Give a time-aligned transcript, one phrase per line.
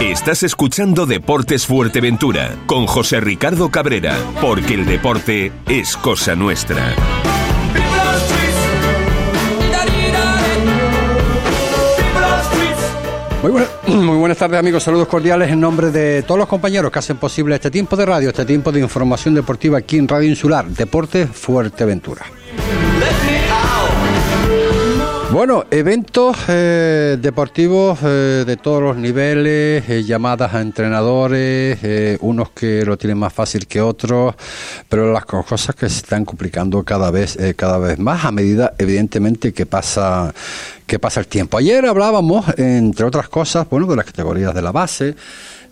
[0.00, 6.94] Estás escuchando Deportes Fuerteventura con José Ricardo Cabrera, porque el deporte es cosa nuestra.
[13.86, 17.54] Muy, buenas tardes amigos, saludos cordiales en nombre de todos los compañeros que hacen posible
[17.54, 22.26] este tiempo de radio, este tiempo de información deportiva aquí en Radio Insular, Deportes Fuerteventura.
[25.36, 31.78] Bueno, eventos eh, deportivos eh, de todos los niveles, eh, llamadas a entrenadores,
[32.22, 34.34] unos que lo tienen más fácil que otros,
[34.88, 39.52] pero las cosas que se están complicando cada vez, cada vez más a medida, evidentemente,
[39.52, 40.32] que pasa,
[40.86, 41.58] que pasa el tiempo.
[41.58, 45.16] Ayer hablábamos, entre otras cosas, bueno, de las categorías de la base.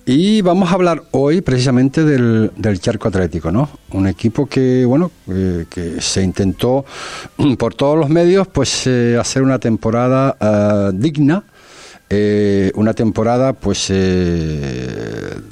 [0.07, 3.71] Y vamos a hablar hoy precisamente del, del Charco Atlético, ¿no?
[3.93, 6.85] Un equipo que, bueno, eh, que se intentó
[7.59, 11.45] por todos los medios, pues eh, hacer una temporada eh, digna,
[12.75, 15.43] una temporada, pues, de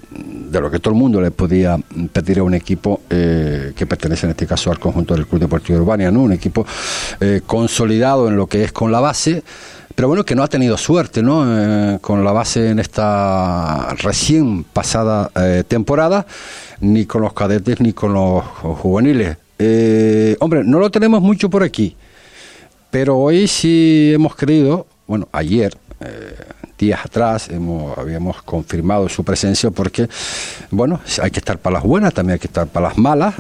[0.53, 1.77] lo que todo el mundo le podía
[2.13, 6.13] pedir a un equipo que pertenece en este caso al conjunto del Club Deportivo Urbania,
[6.13, 6.23] ¿no?
[6.23, 6.65] Un equipo
[7.47, 9.43] consolidado en lo que es con la base
[9.95, 11.45] pero bueno, que no ha tenido suerte, ¿no?
[11.47, 16.27] Eh, con la base en esta recién pasada eh, temporada,
[16.81, 19.37] ni con los cadetes ni con los juveniles.
[19.59, 21.97] Eh, hombre, no lo tenemos mucho por aquí,
[22.91, 25.77] pero hoy sí hemos creído, bueno, ayer,
[26.77, 30.09] días atrás hemos, habíamos confirmado su presencia porque,
[30.70, 33.35] bueno, hay que estar para las buenas, también hay que estar para las malas.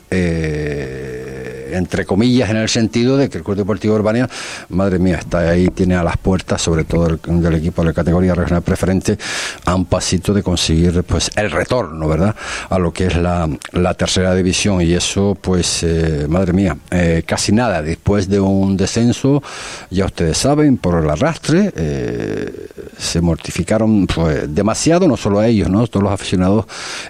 [1.72, 4.28] Entre comillas, en el sentido de que el Club Deportivo Urbania,
[4.68, 7.94] madre mía, está ahí, tiene a las puertas, sobre todo el, del equipo de la
[7.94, 9.18] categoría regional preferente,
[9.64, 12.34] a un pasito de conseguir pues el retorno, ¿verdad?,
[12.68, 13.48] a lo que es la,
[13.96, 14.80] tercera división.
[14.82, 17.82] Y eso, pues, eh, madre mía, eh, casi nada.
[17.82, 19.42] Después de un descenso,
[19.90, 22.66] ya ustedes saben, por el arrastre, eh,
[22.98, 25.86] se mortificaron pues, demasiado, no solo a ellos, ¿no?
[25.86, 26.66] todos los aficionados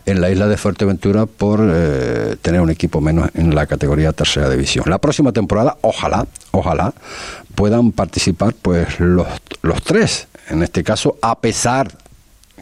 [0.06, 1.60] en la isla de Fuerteventura por
[2.42, 4.48] tener un equipo menos en la categoría tercera
[4.86, 6.92] La próxima temporada, ojalá, ojalá,
[7.54, 9.26] puedan participar pues los,
[9.62, 10.28] los tres.
[10.48, 11.90] En este caso, a pesar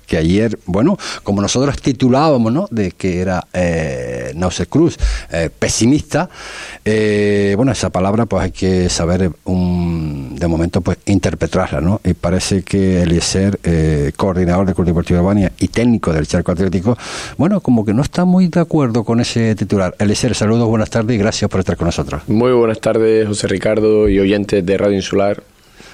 [0.07, 2.69] que ayer, bueno, como nosotros titulábamos, ¿no?
[2.71, 4.35] De que era eh,
[4.69, 4.99] Cruz
[5.33, 6.29] eh, pesimista,
[6.85, 12.01] eh, bueno, esa palabra pues hay que saber un, de momento pues interpretarla, ¿no?
[12.05, 16.53] Y parece que Eliezer, eh, coordinador del Club Deportivo de Albania y técnico del Charco
[16.53, 16.97] Atlético,
[17.37, 19.95] bueno, como que no está muy de acuerdo con ese titular.
[19.99, 22.23] Eliezer, saludos, buenas tardes y gracias por estar con nosotros.
[22.29, 25.43] Muy buenas tardes, José Ricardo y oyentes de Radio Insular.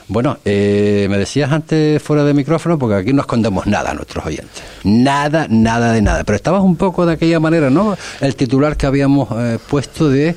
[0.08, 4.24] Bueno, eh, me decías antes fuera de micrófono, porque aquí no escondemos nada a nuestros
[4.24, 4.62] oyentes.
[4.84, 6.22] Nada, nada de nada.
[6.22, 7.96] Pero estabas un poco de aquella manera, ¿no?
[8.20, 10.36] El titular que habíamos eh, puesto de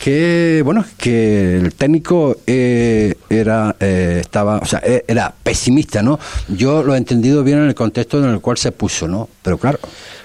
[0.00, 6.18] que, bueno, que el técnico eh, era, estaba, o sea, era pesimista, ¿no?
[6.48, 9.28] Yo lo he entendido bien en el contexto en el cual se puso, ¿no?
[9.42, 9.78] Pero claro.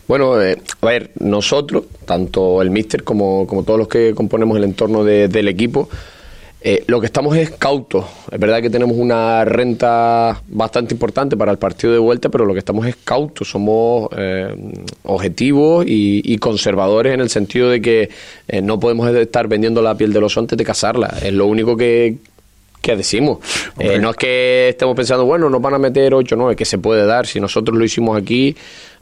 [0.08, 5.04] Bueno, a ver, nosotros, tanto el míster como, como todos los que componemos el entorno
[5.04, 5.88] del equipo,
[6.62, 8.06] eh, lo que estamos es cautos.
[8.30, 12.54] Es verdad que tenemos una renta bastante importante para el partido de vuelta, pero lo
[12.54, 13.50] que estamos es cautos.
[13.50, 14.54] Somos eh,
[15.04, 18.10] objetivos y, conservadores en el sentido de que
[18.48, 21.18] eh, no podemos estar vendiendo la piel de los antes de cazarla.
[21.22, 22.18] Es lo único que,
[22.82, 23.40] que decimos.
[24.02, 26.78] no es que estemos pensando, bueno, nos van a meter 8 o 9, que se
[26.78, 27.26] puede dar.
[27.26, 28.56] Si nosotros lo hicimos aquí,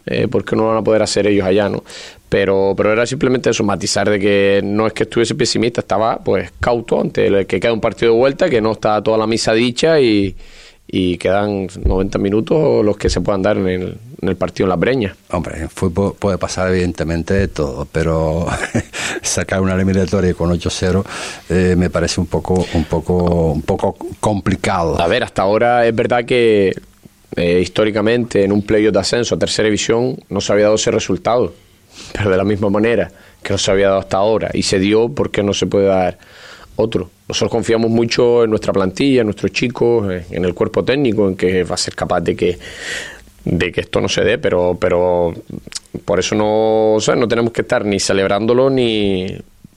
[0.07, 1.83] eh, porque no lo van a poder hacer ellos allá, ¿no?
[2.29, 6.51] Pero, pero era simplemente eso, matizar de que no es que estuviese pesimista, estaba pues
[6.59, 9.99] cauto ante que queda un partido de vuelta, que no está toda la misa dicha
[10.01, 10.35] y,
[10.87, 14.69] y quedan 90 minutos los que se puedan dar en el, en el partido en
[14.69, 15.15] la breña.
[15.29, 18.47] Hombre, en fútbol puede pasar evidentemente de todo, pero
[19.21, 21.03] sacar una eliminatoria con 8-0
[21.49, 24.99] eh, me parece un poco, un poco, un poco complicado.
[24.99, 26.73] A ver, hasta ahora es verdad que
[27.37, 30.89] eh, históricamente en un playoff de ascenso a tercera división no se había dado ese
[30.89, 31.53] resultado,
[32.11, 33.11] pero de la misma manera
[33.43, 36.17] que no se había dado hasta ahora y se dio porque no se puede dar
[36.75, 37.11] otro.
[37.27, 41.63] Nosotros confiamos mucho en nuestra plantilla, en nuestros chicos, en el cuerpo técnico, en que
[41.63, 42.57] va a ser capaz de que
[43.45, 45.33] de que esto no se dé, pero pero
[46.05, 49.27] por eso no, no tenemos que estar ni celebrándolo ni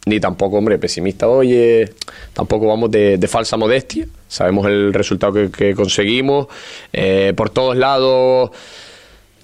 [0.06, 1.92] ni tampoco, hombre, pesimista, oye,
[2.32, 6.46] tampoco vamos de, falsa modestia, sabemos el resultado que, conseguimos,
[6.92, 8.50] eh, por todos lados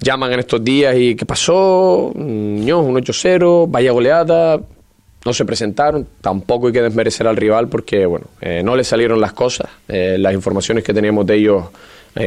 [0.00, 2.12] llaman en estos días y ¿qué pasó?
[2.14, 4.60] No, un 8-0, vaya goleada,
[5.24, 9.20] no se presentaron, tampoco hay que desmerecer al rival porque, bueno, eh, no le salieron
[9.20, 11.64] las cosas, eh, las informaciones que teníamos de ellos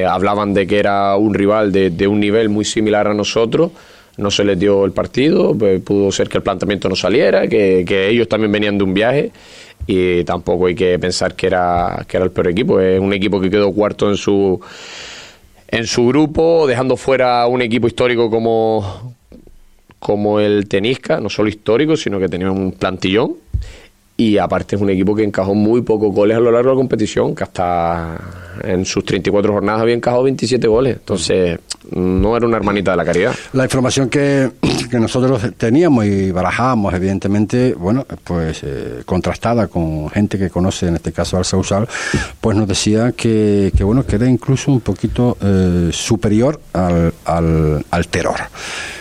[0.08, 3.72] hablaban de que era un rival de un nivel muy similar a nosotros,
[4.20, 8.10] no se les dio el partido, pues, pudo ser que el planteamiento no saliera, que,
[8.10, 9.32] ellos también venían de un viaje
[9.88, 13.40] y tampoco hay que pensar que era, que era el peor equipo, es un equipo
[13.40, 14.60] que quedó cuarto en su
[15.72, 19.14] en su grupo, dejando fuera un equipo histórico como,
[20.00, 23.36] como el Tenisca, no solo histórico, sino que tenía un plantillón.
[24.20, 26.80] Y aparte es un equipo que encajó muy pocos goles a lo largo de la
[26.80, 28.20] competición, que hasta
[28.66, 30.98] en sus 34 jornadas había encajado 27 goles.
[30.98, 31.58] Entonces,
[31.92, 33.34] no era una hermanita de la caridad.
[33.54, 34.52] La información que,
[34.92, 40.96] que nosotros teníamos y barajábamos, evidentemente, bueno, pues eh, contrastada con gente que conoce, en
[40.96, 41.88] este caso al Sausal,
[42.42, 47.86] pues nos decía que, que bueno, que era incluso un poquito eh, superior al, al,
[47.90, 48.36] al terror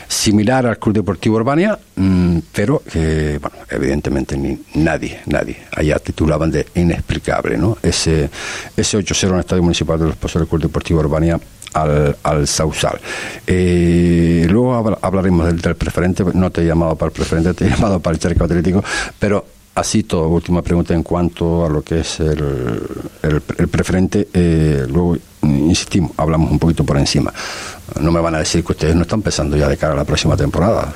[0.09, 5.59] similar al Club Deportivo Urbania, mmm, pero que, bueno, evidentemente ni nadie, nadie.
[5.77, 7.77] Allá titulaban de inexplicable, ¿no?
[7.83, 8.31] Ese,
[8.77, 11.39] ese 8-0 en el Estadio Municipal de los Pozos del Club Deportivo Urbania
[11.75, 12.99] al, al Sausal.
[13.47, 17.67] Eh, luego habl hablaremos del, del, preferente, no te he llamado para el preferente, te
[17.67, 18.83] he llamado para el Charco Atlético,
[19.19, 19.45] pero
[19.75, 22.81] así todo, última pregunta en cuanto a lo que es el,
[23.23, 27.33] el, el preferente, eh, luego insistimos, hablamos un poquito por encima.
[28.01, 30.05] No me van a decir que ustedes no están pensando ya de cara a la
[30.05, 30.93] próxima temporada.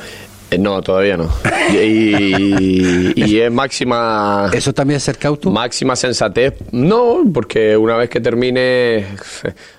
[0.52, 1.30] Eh, no, todavía no.
[1.72, 4.50] Y, y, es máxima.
[4.52, 5.50] ¿Eso también es ser cauto?
[5.50, 6.54] Máxima sensatez.
[6.72, 9.06] No, porque una vez que termine,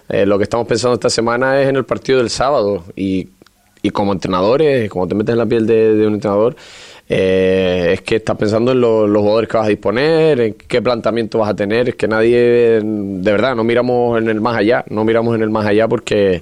[0.10, 2.86] eh, lo que estamos pensando esta semana es en el partido del sábado.
[2.96, 3.30] Y,
[3.84, 6.56] y como entrenadores, como te metes en la piel de, de un entrenador,
[7.10, 10.82] eh, es que estás pensando en lo, los jugadores que vas a disponer, en qué
[10.82, 11.90] planteamiento vas a tener.
[11.90, 14.84] Es que nadie, de verdad, no miramos en el más allá.
[14.90, 16.42] No miramos en el más allá porque,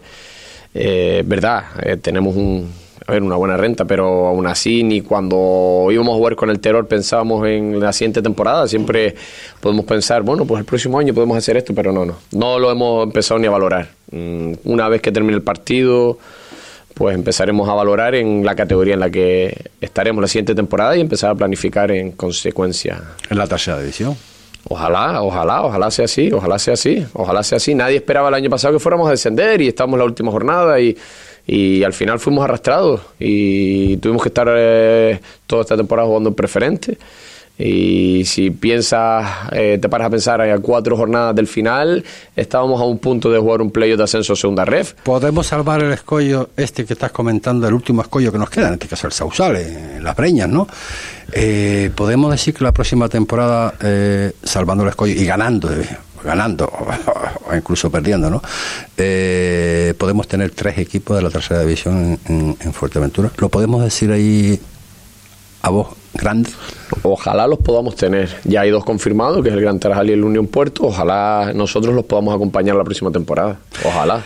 [0.73, 5.87] eh, verdad, eh, tenemos un a ver, una buena renta, pero aún así ni cuando
[5.91, 9.15] íbamos a jugar con el terror pensábamos en la siguiente temporada, siempre
[9.59, 12.71] podemos pensar, bueno, pues el próximo año podemos hacer esto, pero no, no, no lo
[12.71, 13.89] hemos empezado ni a valorar.
[14.11, 16.19] Una vez que termine el partido,
[16.93, 21.01] pues empezaremos a valorar en la categoría en la que estaremos la siguiente temporada y
[21.01, 23.01] empezar a planificar en consecuencia.
[23.29, 24.15] En la tercera división.
[24.67, 27.73] Ojalá, ojalá, ojalá sea así, ojalá sea así, ojalá sea así.
[27.73, 30.79] Nadie esperaba el año pasado que fuéramos a descender y estamos en la última jornada
[30.79, 30.95] y
[31.47, 36.35] y al final fuimos arrastrados y tuvimos que estar eh, toda esta temporada jugando en
[36.35, 36.97] preferente.
[37.57, 42.03] Y si piensas, eh, te paras a pensar a cuatro jornadas del final,
[42.35, 44.93] estábamos a un punto de jugar un playoff de ascenso segunda ref.
[45.03, 48.73] ¿Podemos salvar el escollo este que estás comentando, el último escollo que nos queda, en
[48.73, 50.67] este caso el Sausal, en las Breñas, ¿no?
[51.31, 55.69] Eh, ¿Podemos decir que la próxima temporada, eh, salvando el escollo y ganando,
[56.23, 56.65] ganando
[57.47, 58.41] o incluso perdiendo, ¿no?
[58.97, 63.31] Eh, podemos tener tres equipos de la tercera división en, en, en, Fuerteventura.
[63.37, 64.59] ¿Lo podemos decir ahí
[65.61, 66.49] a voz grande?
[67.03, 68.29] Ojalá los podamos tener.
[68.43, 70.85] Ya hay dos confirmados, que es el Gran Tarajal y el Unión Puerto.
[70.85, 73.57] Ojalá nosotros los podamos acompañar la próxima temporada.
[73.85, 74.23] Ojalá.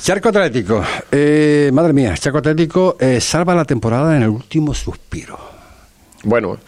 [0.00, 0.82] Charco Atlético,
[1.12, 5.38] eh, madre mía, Charco Atlético eh, salva la temporada en el último suspiro.
[6.24, 6.58] Bueno,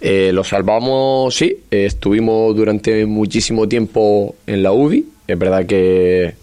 [0.00, 6.34] eh, lo salvamos, sí, estuvimos durante muchísimo tiempo en la UBI, es verdad que,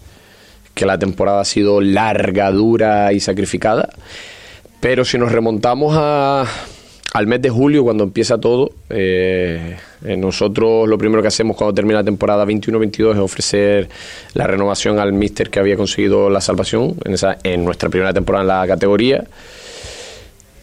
[0.75, 3.89] que la temporada ha sido larga, dura y sacrificada,
[4.79, 6.45] pero si nos remontamos a,
[7.13, 9.77] al mes de julio, cuando empieza todo, eh,
[10.17, 13.89] nosotros lo primero que hacemos cuando termina la temporada 21-22 es ofrecer
[14.33, 18.43] la renovación al míster que había conseguido la salvación en, esa, en nuestra primera temporada
[18.43, 19.25] en la categoría.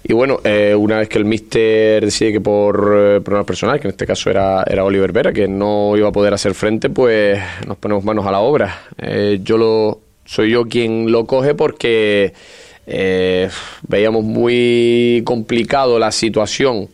[0.05, 3.89] Y bueno, eh, una vez que el míster decide que por eh, problemas personales, que
[3.89, 7.39] en este caso era, era Oliver Vera, que no iba a poder hacer frente, pues
[7.67, 8.87] nos ponemos manos a la obra.
[8.97, 12.33] Eh, yo lo soy yo quien lo coge porque
[12.91, 13.51] eh,
[13.87, 16.89] veíamos muy complicado la situación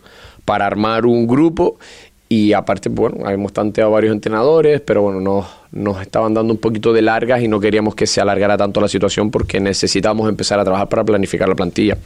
[0.44, 1.78] para armar un grupo
[2.28, 6.92] y aparte, bueno, hemos tanteado varios entrenadores, pero bueno, nos, nos estaban dando un poquito
[6.92, 10.64] de largas y no queríamos que se alargara tanto la situación porque necesitamos empezar a
[10.64, 11.96] trabajar para planificar la plantilla.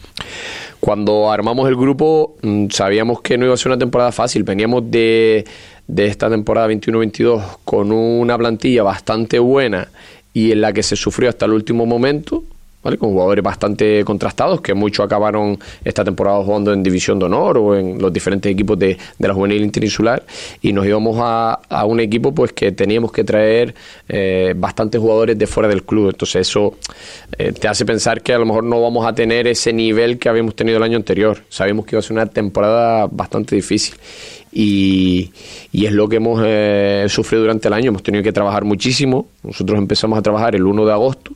[0.80, 2.36] Cuando armamos el grupo
[2.70, 5.46] sabíamos que no iba a ser una temporada fácil, veníamos de,
[5.86, 9.88] de esta temporada 21-22 con una plantilla bastante buena
[10.34, 12.44] y en la que se sufrió hasta el último momento,
[12.82, 12.96] ¿Vale?
[12.96, 17.76] con jugadores bastante contrastados, que muchos acabaron esta temporada jugando en División de Honor o
[17.76, 20.22] en los diferentes equipos de, de la juvenil interinsular,
[20.62, 23.74] y nos íbamos a, a, un equipo pues que teníamos que traer
[24.08, 26.10] eh, bastantes jugadores de fuera del club.
[26.10, 26.76] Entonces eso
[27.36, 30.28] eh, te hace pensar que a lo mejor no vamos a tener ese nivel que
[30.28, 31.38] habíamos tenido el año anterior.
[31.48, 33.94] Sabíamos que iba a ser una temporada bastante difícil.
[34.50, 35.30] Y,
[35.72, 37.88] y, es lo que hemos eh, sufrido durante el año.
[37.88, 39.28] Hemos tenido que trabajar muchísimo.
[39.42, 41.32] Nosotros empezamos a trabajar el 1 de agosto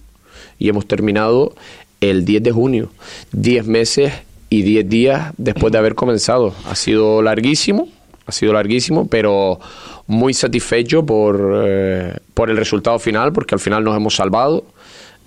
[0.62, 1.54] y hemos terminado
[2.00, 2.88] el 10 de junio.
[3.32, 4.12] 10 meses
[4.48, 6.54] y 10 días después de haber comenzado.
[6.68, 7.88] Ha sido larguísimo,
[8.26, 9.58] ha sido larguísimo, pero
[10.06, 14.64] muy satisfecho por, eh, por el resultado final, porque al final nos hemos salvado.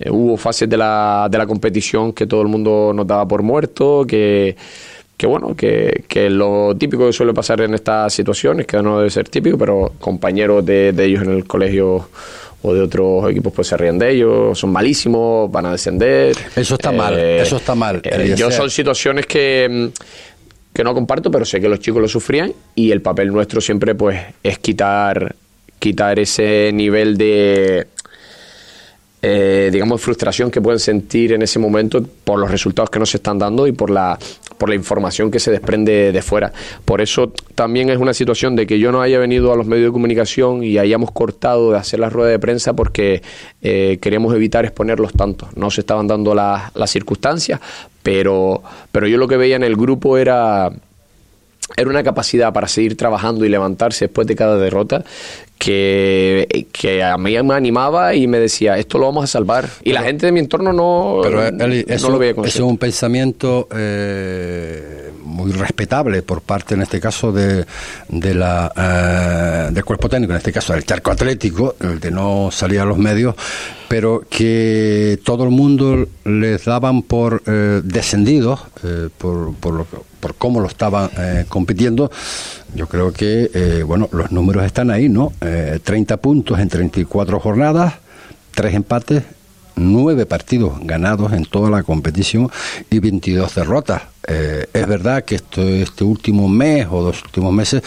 [0.00, 3.42] Eh, hubo fases de la, de la competición que todo el mundo nos daba por
[3.42, 4.56] muerto, que
[5.18, 9.08] que bueno, que, que, lo típico que suele pasar en estas situaciones, que no debe
[9.08, 12.06] ser típico, pero compañeros de, de ellos en el colegio
[12.66, 16.36] o de otros equipos pues se ríen de ellos, son malísimos, van a descender.
[16.54, 18.02] Eso está mal, eso está mal.
[18.36, 22.52] yo son situaciones que mm, que no comparto, pero sé que los chicos lo sufrían
[22.74, 25.34] y el papel nuestro siempre pues es quitar
[25.78, 27.86] quitar ese nivel de
[29.28, 33.16] eh, digamos frustración que pueden sentir en ese momento por los resultados que no se
[33.16, 34.16] están dando y por la
[34.56, 36.52] por la información que se desprende de fuera.
[36.84, 39.88] Por eso también es una situación de que yo no haya venido a los medios
[39.88, 43.20] de comunicación y hayamos cortado de hacer la rueda de prensa porque
[43.62, 45.48] eh, queríamos evitar exponerlos tanto.
[45.56, 47.60] No se estaban dando las, las circunstancias,
[48.04, 50.70] pero, pero yo lo que veía en el grupo era
[51.76, 55.04] era una capacidad para seguir trabajando y levantarse después de cada derrota
[55.58, 59.68] que, que, a mí me animaba y me decía, esto lo vamos a salvar.
[59.82, 63.68] Y la gente de mi entorno no, pero, eso, lo veía con Es un pensamiento
[63.74, 67.64] eh, muy respetable por parte, en este caso, de,
[68.08, 72.50] de la, eh, del cuerpo técnico, en este caso del charco atlético, el de no
[72.52, 73.34] salir a los medios,
[73.88, 78.60] pero que todo el mundo les daban por eh, descendidos,
[79.18, 79.86] por, por, lo,
[80.20, 81.10] por cómo lo estaban
[81.48, 82.10] compitiendo
[82.76, 85.32] yo creo que, eh, bueno, los números están ahí, ¿no?
[85.40, 87.94] 30 eh, puntos en 34 jornadas,
[88.54, 89.24] tres empates,
[89.76, 92.50] nueve partidos ganados en toda la competición
[92.90, 94.02] y 22 derrotas.
[94.28, 97.82] Eh, es verdad que esto, este último mes o dos últimos meses,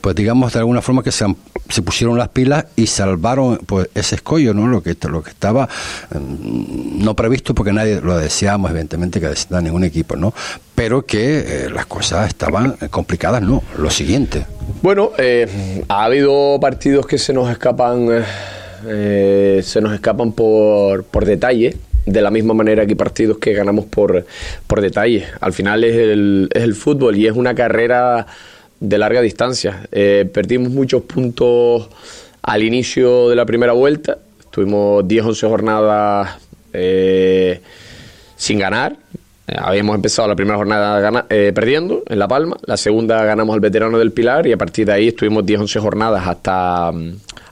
[0.00, 1.24] pues digamos de alguna forma que se,
[1.68, 4.68] se pusieron las pilas y salvaron pues ese escollo, ¿no?
[4.68, 5.68] Lo que, lo que estaba
[6.14, 10.32] mm, no previsto porque nadie lo deseamos, evidentemente, que descienda ningún equipo, ¿no?
[10.76, 13.62] Pero que eh, las cosas estaban complicadas, ¿no?
[13.76, 14.46] Lo siguiente.
[14.82, 18.06] Bueno, eh, ha habido partidos que se nos escapan
[18.86, 23.84] eh, se nos escapan por, por detalle, de la misma manera que partidos que ganamos
[23.86, 24.24] por,
[24.66, 25.26] por detalle.
[25.40, 28.26] Al final es el, es el fútbol y es una carrera
[28.80, 29.86] de larga distancia.
[29.92, 31.88] Eh, perdimos muchos puntos
[32.42, 34.18] al inicio de la primera vuelta,
[34.50, 36.38] tuvimos 10-11 jornadas
[36.72, 37.60] eh,
[38.36, 38.96] sin ganar.
[39.58, 44.12] Habíamos empezado la primera jornada perdiendo en La Palma, la segunda ganamos al veterano del
[44.12, 46.92] Pilar y a partir de ahí estuvimos 10-11 jornadas hasta,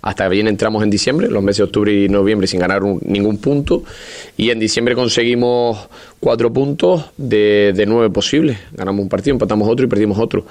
[0.03, 3.83] hasta bien entramos en diciembre, los meses de octubre y noviembre sin ganar ningún punto.
[4.37, 5.89] Y en diciembre conseguimos
[6.21, 8.59] cuatro puntos de, de, nueve posibles.
[8.73, 10.45] Ganamos un partido, empatamos otro y perdimos otro.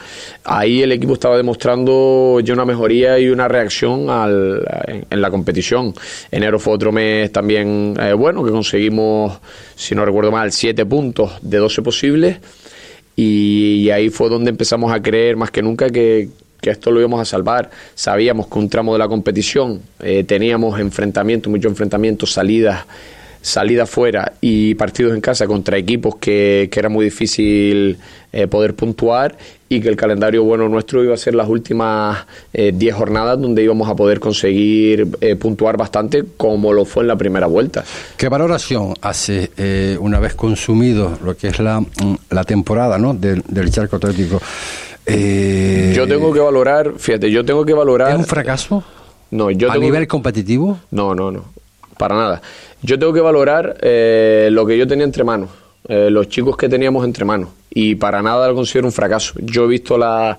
[0.43, 4.65] Ahí el equipo estaba demostrando ya una mejoría y una reacción al,
[5.09, 5.93] en, la competición.
[6.31, 9.39] Enero fue otro mes también eh, bueno, que conseguimos,
[9.75, 12.37] si no recuerdo mal, siete puntos de doce posibles.
[13.15, 16.29] y ahí fue donde empezamos a creer más que nunca que,
[16.61, 17.69] que esto lo íbamos a salvar.
[17.95, 22.85] Sabíamos que un tramo de la competición eh, teníamos enfrentamientos, muchos enfrentamientos, salidas
[23.47, 27.97] salida fuera y partidos en casa contra equipos que, que era muy difícil
[28.33, 29.37] eh, poder puntuar
[29.69, 33.63] y que el calendario bueno nuestro iba a ser las últimas 10 eh, jornadas donde
[33.63, 35.07] íbamos a poder conseguir
[35.39, 37.83] puntuar bastante como lo fue en la primera vuelta.
[38.15, 39.49] ¿Qué valoración hace
[39.99, 41.83] una vez consumido lo que es la,
[42.29, 43.13] la temporada ¿no?
[43.13, 44.41] del, del charco atlético?
[45.09, 48.11] Eh, yo tengo que valorar, fíjate, yo tengo que valorar...
[48.11, 48.83] ¿Es un fracaso?
[49.31, 50.79] No, yo ¿A nivel competitivo?
[50.91, 51.45] No, no, no,
[51.97, 52.41] para nada.
[52.81, 55.49] Yo tengo que valorar eh, lo que yo tenía entre manos,
[55.87, 59.33] eh, los chicos que teníamos entre manos, y para nada lo considero un fracaso.
[59.41, 60.37] Yo he visto la,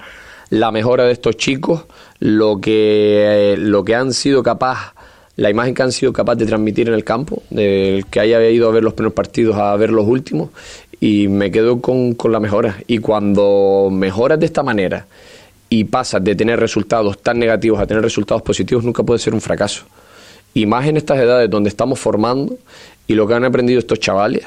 [0.51, 1.85] la mejora de estos chicos,
[2.21, 4.95] lo que, lo que han sido capaz
[5.37, 8.69] la imagen que han sido capaces de transmitir en el campo, del que haya ido
[8.69, 10.51] a ver los primeros partidos a ver los últimos,
[10.99, 12.79] y me quedo con, con la mejora.
[12.89, 15.07] Y cuando mejoras de esta manera
[15.69, 19.41] y pasas de tener resultados tan negativos a tener resultados positivos, nunca puede ser un
[19.41, 19.85] fracaso.
[20.55, 22.57] Y más en estas edades donde estamos formando
[23.07, 24.45] y lo que han aprendido estos chavales,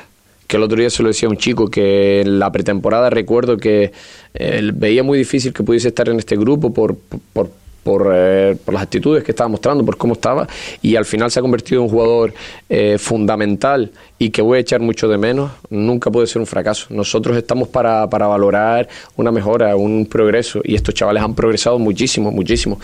[0.47, 3.93] que el otro día se lo decía un chico que en la pretemporada recuerdo que
[4.33, 6.97] eh, veía muy difícil que pudiese estar en este grupo por,
[7.31, 7.49] por,
[7.83, 10.47] por, eh, por, las actitudes que estaba mostrando, por cómo estaba,
[10.81, 12.33] y al final se ha convertido en un jugador
[12.69, 16.87] eh, fundamental y que voy a echar mucho de menos, nunca puede ser un fracaso.
[16.89, 22.31] Nosotros estamos para, para valorar una mejora, un progreso, y estos chavales han progresado muchísimo,
[22.31, 22.79] muchísimo.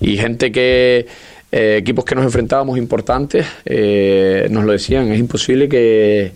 [0.00, 1.06] Y gente que...
[1.52, 3.46] Eh, equipos que nos enfrentábamos importantes
[4.50, 6.32] nos lo decían, es imposible que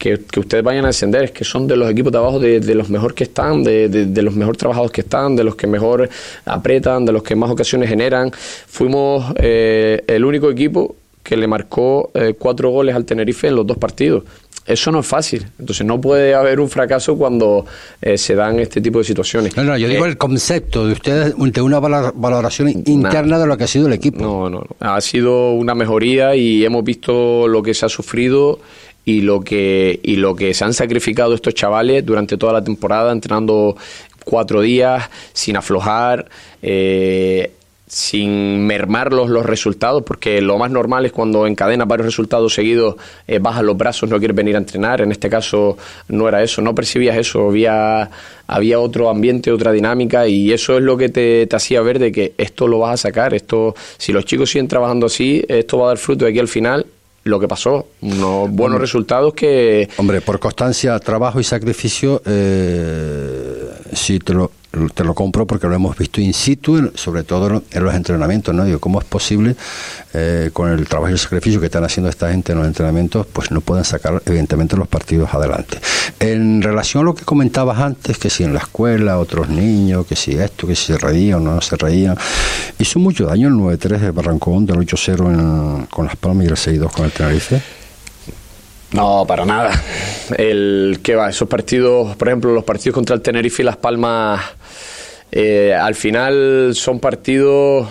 [0.00, 2.88] que, ustedes vayan a ascender, es que son de los equipos de abajo de, los
[2.88, 6.08] mejor que están, de, los mejor trabajados que están, de los que mejor
[6.46, 8.32] apretan, de los que más ocasiones generan.
[8.32, 13.66] Fuimos eh, el único equipo que le marcó eh, cuatro goles al Tenerife en los
[13.66, 14.24] dos partidos.
[14.66, 15.46] Eso no es fácil.
[15.58, 17.64] Entonces no puede haber un fracaso cuando
[18.00, 19.56] eh, se dan este tipo de situaciones.
[19.56, 23.64] No, no, yo digo el concepto de ustedes, de una valoración interna de lo que
[23.64, 24.20] ha sido el equipo.
[24.20, 24.76] No, no, no.
[24.78, 28.60] Ha sido una mejoría y hemos visto lo que se ha sufrido
[29.04, 33.12] y lo que y lo que se han sacrificado estos chavales durante toda la temporada
[33.12, 33.76] entrenando
[34.24, 36.28] cuatro días sin aflojar
[36.62, 37.50] eh,
[37.90, 42.94] sin mermarlos los resultados, porque lo más normal es cuando encadena varios resultados seguidos,
[43.26, 45.00] eh, bajas los brazos, no quieres venir a entrenar.
[45.00, 48.08] En este caso no era eso, no percibías eso, había,
[48.46, 52.12] había otro ambiente, otra dinámica, y eso es lo que te, te hacía ver de
[52.12, 53.34] que esto lo vas a sacar.
[53.34, 56.48] Esto, si los chicos siguen trabajando así, esto va a dar fruto de aquí al
[56.48, 56.86] final
[57.24, 59.88] lo que pasó, unos buenos resultados que...
[59.98, 64.52] Hombre, por constancia, trabajo y sacrificio, eh, sí te lo,
[64.94, 68.64] te lo compro porque lo hemos visto in situ, sobre todo en los entrenamientos, ¿no?
[68.64, 69.56] Digo, ¿cómo es posible
[70.14, 73.26] eh, con el trabajo y el sacrificio que están haciendo esta gente en los entrenamientos,
[73.26, 75.78] pues no pueden sacar evidentemente los partidos adelante?
[76.20, 80.16] En relación a lo que comentabas antes, que si en la escuela otros niños, que
[80.16, 82.16] si esto, que si se reían o no se reían,
[82.78, 86.92] hizo mucho daño el 9-3 de Barrancón, del 8-0 con Las Palmas y el 6-2
[86.92, 87.79] con el Tenerife.
[88.92, 89.70] No, para nada.
[90.36, 94.40] El que va, esos partidos, por ejemplo, los partidos contra el Tenerife y Las Palmas,
[95.30, 97.88] eh, al final son partidos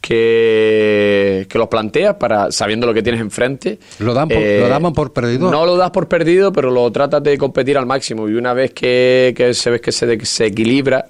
[0.00, 3.78] que, que los planteas para sabiendo lo que tienes enfrente.
[4.00, 5.50] ¿Lo, dan por, Eh, ¿Lo daban por perdido?
[5.50, 8.28] No lo das por perdido, pero lo tratas de competir al máximo.
[8.28, 11.06] Y una vez que, que se ves que se, que se equilibra,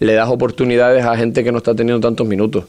[0.00, 2.64] le das oportunidades a gente que no está teniendo tantos minutos.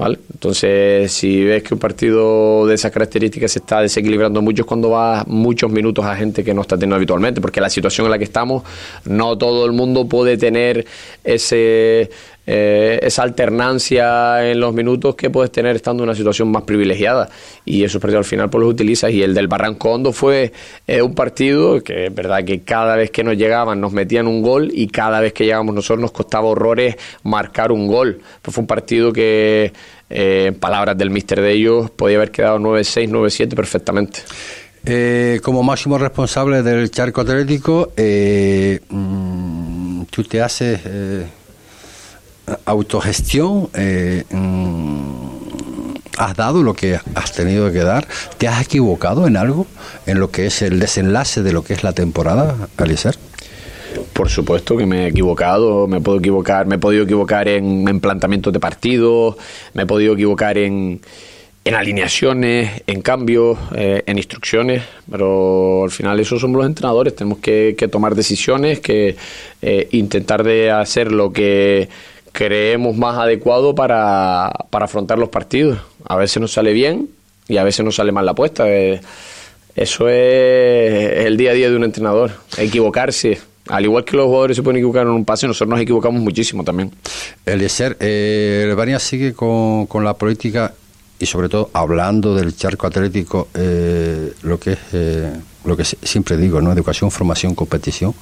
[0.00, 0.18] ¿Vale?
[0.32, 4.88] Entonces, si ves que un partido de esas características se está desequilibrando mucho es cuando
[4.88, 8.16] vas muchos minutos a gente que no está teniendo habitualmente, porque la situación en la
[8.16, 8.62] que estamos,
[9.04, 10.86] no todo el mundo puede tener
[11.22, 12.08] ese,
[12.46, 17.28] eh, esa alternancia en los minutos que puedes tener estando en una situación más privilegiada.
[17.64, 19.12] Y esos partidos al final pues los utilizas.
[19.12, 20.52] Y el del Barranco Hondo fue
[20.86, 24.42] eh, un partido que es verdad que cada vez que nos llegaban nos metían un
[24.42, 28.20] gol y cada vez que llegábamos nosotros nos costaba horrores marcar un gol.
[28.42, 29.72] Pues fue un partido que,
[30.08, 34.20] eh, en palabras del mister de ellos, podía haber quedado 9-6, 9-7 perfectamente.
[35.42, 40.80] Como máximo responsable del charco atlético, eh, mm, tú te haces
[42.64, 48.06] autogestión, eh, mm, has dado lo que has tenido que dar,
[48.38, 49.66] te has equivocado en algo,
[50.06, 53.16] en lo que es el desenlace de lo que es la temporada, Alicer.
[54.12, 58.00] Por supuesto que me he equivocado, me puedo equivocar, me he podido equivocar en, en
[58.00, 59.36] planteamientos de partidos,
[59.74, 61.00] me he podido equivocar en,
[61.64, 67.38] en alineaciones, en cambios, eh, en instrucciones, pero al final esos somos los entrenadores, tenemos
[67.38, 69.16] que, tomar decisiones, que
[69.60, 71.88] eh, intentar de hacer lo que
[72.32, 75.78] creemos más adecuado para, para afrontar los partidos.
[76.06, 77.08] A veces nos sale bien
[77.48, 78.64] y a veces nos sale mal la apuesta.
[78.68, 79.00] eh,
[79.76, 83.38] eso es el día a día de un entrenador, equivocarse.
[83.68, 86.64] Al igual que los jugadores se pueden equivocar en un pase, nosotros nos equivocamos muchísimo
[86.64, 86.90] también.
[87.46, 90.74] Eliezer, eh, Albania sigue con, con la política
[91.20, 95.32] y sobre todo hablando del charco atlético, eh, lo que es eh,
[95.64, 96.72] lo que si- siempre digo, ¿no?
[96.72, 98.12] Educación, formación, competición,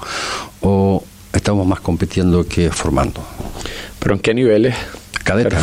[0.61, 3.23] o estamos más compitiendo que formando.
[3.99, 4.75] ¿Pero en qué niveles?
[5.25, 5.57] Cadete.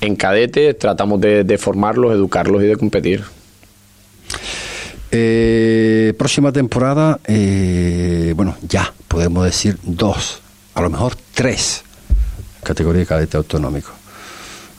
[0.00, 3.24] En cadete tratamos de, de formarlos, educarlos y de competir.
[5.10, 10.40] Eh, próxima temporada, eh, bueno, ya podemos decir dos,
[10.74, 11.82] a lo mejor tres,
[12.62, 13.90] categoría de cadete autonómico.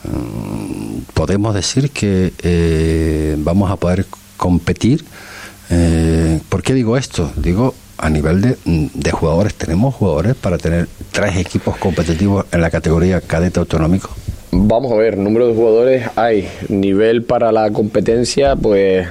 [0.04, 5.04] Mm, podemos decir que eh, vamos a poder competir.
[5.68, 7.32] Eh, ¿Por qué digo esto?
[7.36, 12.70] Digo, a nivel de, de jugadores, tenemos jugadores para tener tres equipos competitivos en la
[12.70, 14.10] categoría cadete autonómico.
[14.52, 16.48] Vamos a ver, número de jugadores hay.
[16.68, 19.06] Nivel para la competencia, pues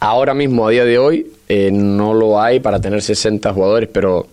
[0.00, 4.26] ahora mismo, a día de hoy, eh, no lo hay para tener 60 jugadores, pero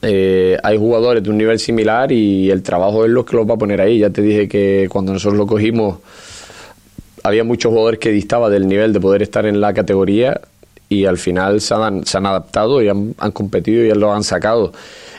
[0.00, 3.54] eh, hay jugadores de un nivel similar y el trabajo es lo que los va
[3.54, 3.98] a poner ahí.
[3.98, 5.98] Ya te dije que cuando nosotros lo cogimos,
[7.22, 10.40] había muchos jugadores que distaban del nivel de poder estar en la categoría
[10.94, 14.72] y al final se han, se han adaptado y han, competido y lo han sacado.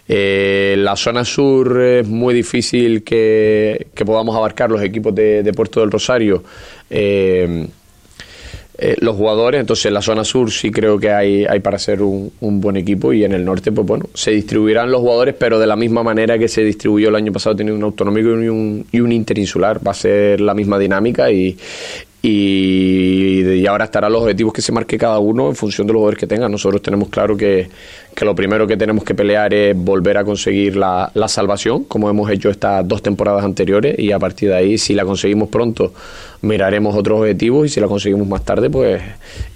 [0.08, 5.80] Eh, la zona sur es muy difícil que, que podamos abarcar los equipos de, Puerto
[5.80, 6.44] del Rosario.
[6.90, 7.68] Eh,
[8.78, 12.02] eh, los jugadores, entonces en la zona sur sí creo que hay, hay para ser
[12.02, 15.58] un, un buen equipo y en el norte, pues bueno, se distribuirán los jugadores, pero
[15.60, 18.86] de la misma manera que se distribuyó el año pasado, teniendo un autonómico y un,
[18.92, 19.80] y un interinsular.
[19.86, 21.58] Va a ser la misma dinámica y,
[22.28, 26.20] y, ahora estarán los objetivos que se marque cada uno en función de los jugadores
[26.20, 26.52] que tengan.
[26.52, 27.68] Nosotros tenemos claro que,
[28.16, 32.10] que lo primero que tenemos que pelear es volver a conseguir la, la salvación, como
[32.10, 35.94] hemos hecho estas dos temporadas anteriores, y a partir de ahí, si la conseguimos pronto,
[36.42, 39.02] miraremos otros objetivos y si la conseguimos más tarde, pues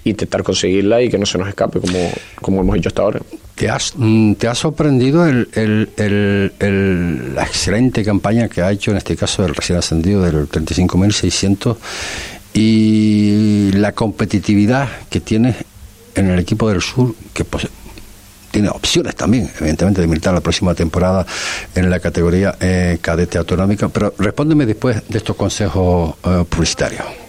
[0.04, 1.98] intentar conseguirla y que no se nos escape como,
[2.40, 3.20] como hemos hecho hasta ahora.
[3.54, 5.88] ¿Te, has, mm, te ha sorprendido el- el-
[6.58, 11.76] el- la excelente campaña que ha hecho en este caso el recién ascendido del 35.600
[12.52, 15.54] y la competitividad que tiene
[16.14, 17.68] en el equipo del sur, que pues,
[18.50, 21.24] tiene opciones también, evidentemente, de militar la próxima temporada
[21.74, 23.88] en la categoría eh, cadete autonómica.
[23.88, 27.19] Pero respóndeme después de estos consejos eh, publicitarios.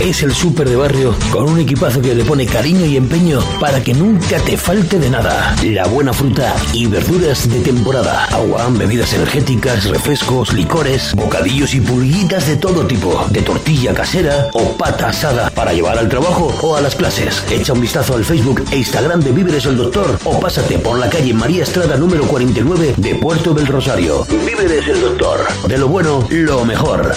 [0.00, 3.82] Es el súper de barrio con un equipazo que le pone cariño y empeño para
[3.82, 5.54] que nunca te falte de nada.
[5.62, 8.24] La buena fruta y verduras de temporada.
[8.26, 13.26] Agua, bebidas energéticas, refrescos, licores, bocadillos y pulguitas de todo tipo.
[13.30, 17.44] De tortilla casera o pata asada para llevar al trabajo o a las clases.
[17.50, 21.10] Echa un vistazo al Facebook e Instagram de Víveres el Doctor o pásate por la
[21.10, 24.24] calle María Estrada número 49 de Puerto del Rosario.
[24.46, 25.46] Víveres el Doctor.
[25.68, 27.16] De lo bueno, lo mejor.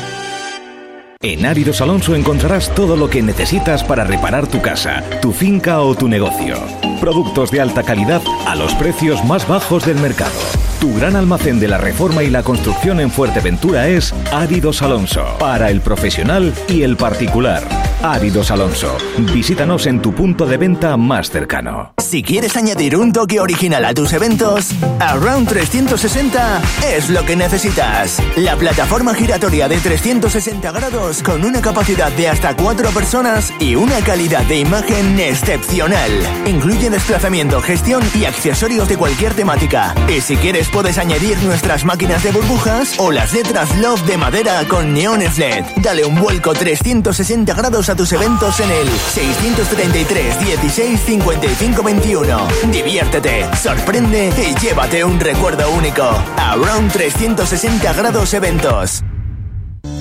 [1.23, 5.93] En Áridos Alonso encontrarás todo lo que necesitas para reparar tu casa, tu finca o
[5.93, 6.55] tu negocio.
[6.99, 10.31] Productos de alta calidad a los precios más bajos del mercado.
[10.79, 15.69] Tu gran almacén de la reforma y la construcción en Fuerteventura es Áridos Alonso, para
[15.69, 17.61] el profesional y el particular.
[18.03, 18.97] Áridos Alonso.
[19.33, 21.93] Visítanos en tu punto de venta más cercano.
[21.99, 26.61] Si quieres añadir un toque original a tus eventos, Around 360
[26.95, 28.21] es lo que necesitas.
[28.35, 33.99] La plataforma giratoria de 360 grados con una capacidad de hasta 4 personas y una
[34.01, 36.11] calidad de imagen excepcional.
[36.47, 39.93] Incluye desplazamiento, gestión y accesorios de cualquier temática.
[40.09, 44.63] Y si quieres puedes añadir nuestras máquinas de burbujas o las letras Love de madera
[44.67, 45.63] con neones LED.
[45.77, 52.47] Dale un vuelco 360 grados a tus eventos en el 633 16 55 21.
[52.71, 56.03] Diviértete, sorprende y llévate un recuerdo único.
[56.37, 59.03] Around 360 grados eventos.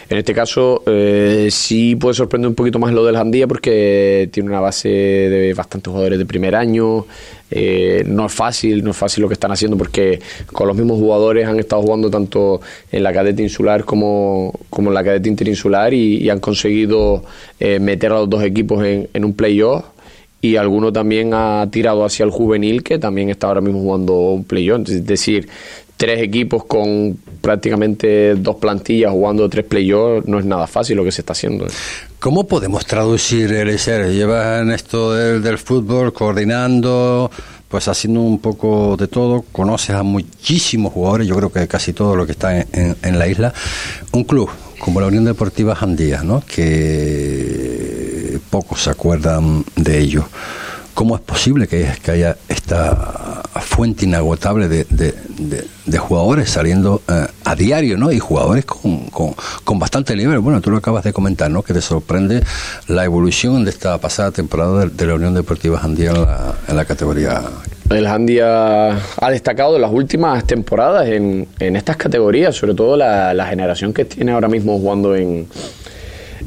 [0.09, 4.49] En este caso, eh, sí puede sorprender un poquito más lo del Jandía porque tiene
[4.49, 7.05] una base de bastantes jugadores de primer año.
[7.51, 10.19] Eh, no es fácil, no es fácil lo que están haciendo porque
[10.51, 14.95] con los mismos jugadores han estado jugando tanto en la cadete insular como, como en
[14.95, 17.23] la cadete interinsular y, han conseguido
[17.59, 19.85] eh, meter a los dos equipos en, en un playoff
[20.41, 24.43] y alguno también ha tirado hacia el juvenil que también está ahora mismo jugando un
[24.43, 24.87] playoff.
[24.89, 25.49] Es decir,
[25.97, 31.11] tres equipos con prácticamente dos plantillas jugando tres playoffs no es nada fácil lo que
[31.11, 31.67] se está haciendo.
[32.19, 34.11] ¿Cómo podemos traducir, Eliezer?
[34.11, 37.29] Llevas en esto del, del fútbol coordinando,
[37.67, 42.15] pues haciendo un poco de todo, conoces a muchísimos jugadores, yo creo que casi todo
[42.15, 43.53] lo que está en, en, en la isla.
[44.11, 44.49] Un club
[44.79, 46.41] como la Unión Deportiva Jandía, ¿no?
[46.47, 50.25] que pocos se acuerdan de ello.
[50.93, 55.13] ¿Cómo es posible que, haya esta fuente inagotable de, de,
[55.85, 58.11] de, jugadores saliendo eh, a diario, ¿no?
[58.11, 60.39] Y jugadores con, con, con, bastante nivel.
[60.39, 61.63] Bueno, tú lo acabas de comentar, ¿no?
[61.63, 62.43] Que te sorprende
[62.87, 66.11] la evolución de esta pasada temporada de, la Unión Deportiva Jandía
[66.67, 67.43] en la, categoría.
[67.89, 68.89] El Jandía
[69.21, 73.93] ha destacado en las últimas temporadas en, en estas categorías, sobre todo la, la generación
[73.93, 75.47] que tiene ahora mismo jugando en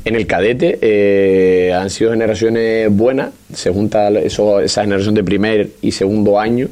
[0.05, 5.71] en el cadete eh, han sido generaciones buenas, se junta eso, esa generación de primer
[5.81, 6.69] y segundo año,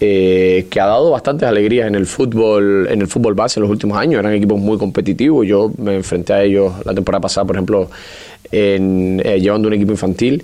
[0.00, 3.70] eh, que ha dado bastantes alegrías en el fútbol, en el fútbol base en los
[3.70, 4.20] últimos años.
[4.20, 5.46] Eran equipos muy competitivos.
[5.46, 7.90] Yo me enfrenté a ellos la temporada pasada, por ejemplo,
[8.50, 10.42] en, eh, llevando un equipo infantil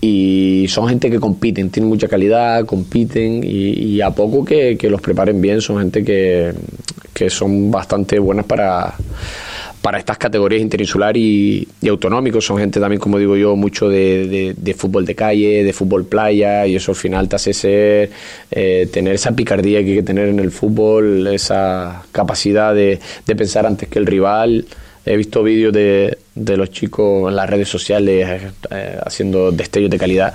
[0.00, 5.40] y son gente que compiten, tienen mucha calidad, compiten y, a poco que, los preparen
[5.40, 8.94] bien, son gente que son bastante buenas para
[9.82, 12.44] para estas categorías interinsular y, autonómicos.
[12.44, 16.06] Son gente también, como digo yo, mucho de, de, de, fútbol de calle, de fútbol
[16.06, 18.10] playa, y eso al final te hace ser,
[18.50, 23.36] eh, tener esa picardía que hay que tener en el fútbol, esa capacidad de, de
[23.36, 24.66] pensar antes que el rival.
[25.10, 28.28] He visto vídeos de, de los chicos en las redes sociales
[28.70, 30.34] eh, haciendo destellos de calidad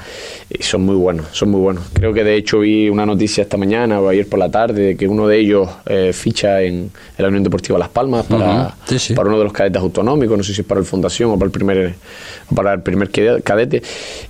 [0.50, 1.84] y son muy buenos, son muy buenos.
[1.94, 4.98] Creo que de hecho vi una noticia esta mañana o ayer por la tarde de
[4.98, 8.66] que uno de ellos eh, ficha en, en, la Unión Deportiva Las Palmas para, uh
[8.66, 8.74] -huh.
[8.88, 9.14] sí, sí.
[9.14, 11.46] para uno de los cadetes autonómicos, no sé si es para el Fundación o para
[11.46, 11.94] el primer,
[12.56, 13.12] para el primer
[13.44, 13.84] cadete.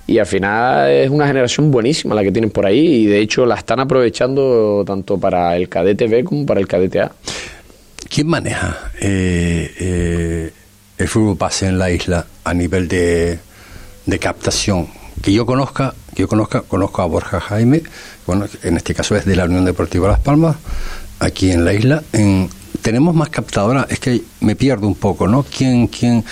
[0.05, 3.45] Y al final es una generación buenísima la que tienen por ahí y de hecho
[3.45, 7.11] la están aprovechando tanto para el cadete B como para el cadete A.
[8.09, 10.53] ¿Quién maneja eh, eh,
[10.97, 13.37] el fútbol base en la isla a nivel de,
[14.05, 14.87] de, captación?
[15.21, 17.83] Que yo conozca, que yo conozca, conozco a Borja Jaime,
[18.25, 20.55] bueno, en este caso es de la Unión Deportiva Las Palmas,
[21.19, 22.01] aquí en la isla.
[22.13, 22.49] En,
[22.81, 25.43] tenemos más captadoras, es que me pierdo un poco, ¿no?
[25.43, 26.23] ¿Quién, quién,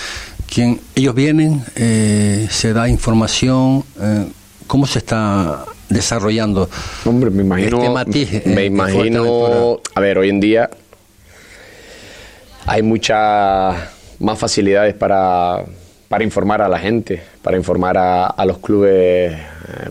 [0.52, 0.80] quién?
[0.94, 4.26] Ellos vienen, eh, se da información, eh,
[4.66, 6.70] ¿cómo se está desarrollando?
[7.04, 10.70] Hombre, me imagino, este matiz, me imagino, a ver, hoy en día
[12.66, 13.76] hay muchas
[14.18, 15.64] más facilidades para,
[16.08, 19.38] para, informar a la gente, para informar a, los clubes eh,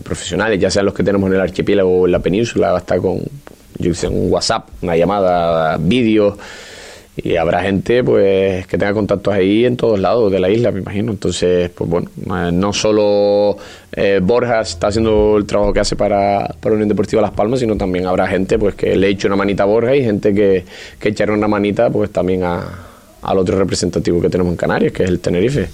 [0.02, 3.20] profesionales, ya sean los que tenemos en el archipiélago o en la península, hasta con
[3.78, 6.38] yo sé, un WhatsApp, una llamada, vídeos.
[7.14, 10.80] Y habrá gente pues que tenga contactos ahí en todos lados de la isla, me
[10.80, 11.12] imagino.
[11.12, 12.08] Entonces, pues bueno,
[12.52, 13.56] no solo
[13.92, 17.76] eh, Borja está haciendo el trabajo que hace para, para Unión Deportiva Las Palmas, sino
[17.76, 20.64] también habrá gente pues que le eche una manita a Borja y gente que,
[20.98, 22.64] que echará una manita pues también a,
[23.22, 25.68] al otro representativo que tenemos en Canarias, que es el Tenerife.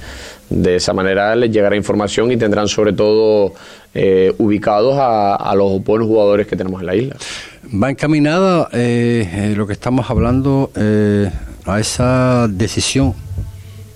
[0.51, 3.55] De esa manera les llegará información y tendrán sobre todo
[3.95, 7.17] eh, ubicados a, los buenos jugadores que tenemos en la isla.
[7.67, 11.31] Va encaminada eh, eh, lo que estamos hablando eh,
[11.67, 13.15] a esa decisión.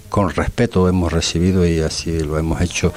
[0.09, 2.93] Con respeto hemos recibido y así lo hemos hecho.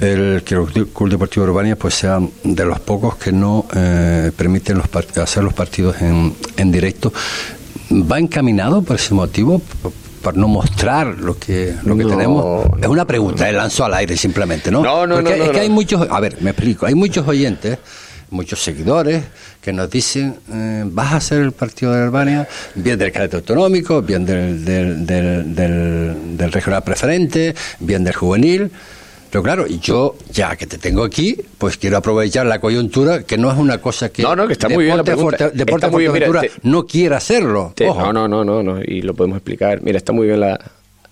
[0.00, 4.76] El que el Club Deportivo Urbania pues sea de los pocos que no eh, permiten
[4.76, 7.12] los hacer los partidos en, en directo.
[7.90, 9.62] Va encaminado por ese motivo
[10.22, 12.66] para no mostrar lo que lo que no, tenemos.
[12.80, 13.58] Es una pregunta no.
[13.58, 16.38] lanzó al aire simplemente no no no, Porque no, es que hay muchos a ver
[16.40, 16.86] me explico.
[16.86, 17.78] Hay muchos oyentes
[18.34, 19.24] muchos seguidores
[19.60, 24.02] que nos dicen eh, vas a hacer el partido de Albania bien del cadete autonómico
[24.02, 28.70] bien del, del, del, del, del regional preferente bien del juvenil
[29.34, 33.36] pero claro, y yo, ya que te tengo aquí, pues quiero aprovechar la coyuntura, que
[33.36, 34.22] no es una cosa que.
[34.22, 34.96] No, no, que está muy bien.
[34.96, 37.72] La Deporte, deporte muy bien, mira, te, no quiera hacerlo.
[37.74, 39.82] Te, no, no, no, no, no, y lo podemos explicar.
[39.82, 40.60] Mira, está muy bien la,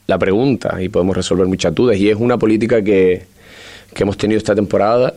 [0.06, 1.96] la pregunta y podemos resolver muchas dudas.
[1.96, 3.26] Y es una política que,
[3.92, 5.14] que hemos tenido esta temporada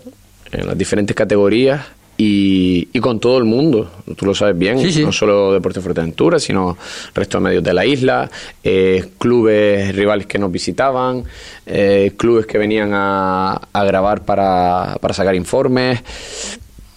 [0.52, 1.86] en las diferentes categorías
[2.18, 5.04] y, y, con todo el mundo, tú lo sabes bien, sí, sí.
[5.04, 6.78] no solo Deportes Fuerteventura, sino
[7.14, 8.30] resto de medios de la isla,
[8.64, 11.24] eh, clubes rivales que nos visitaban,
[11.66, 16.02] eh, clubes que venían a, a grabar para, para, sacar informes.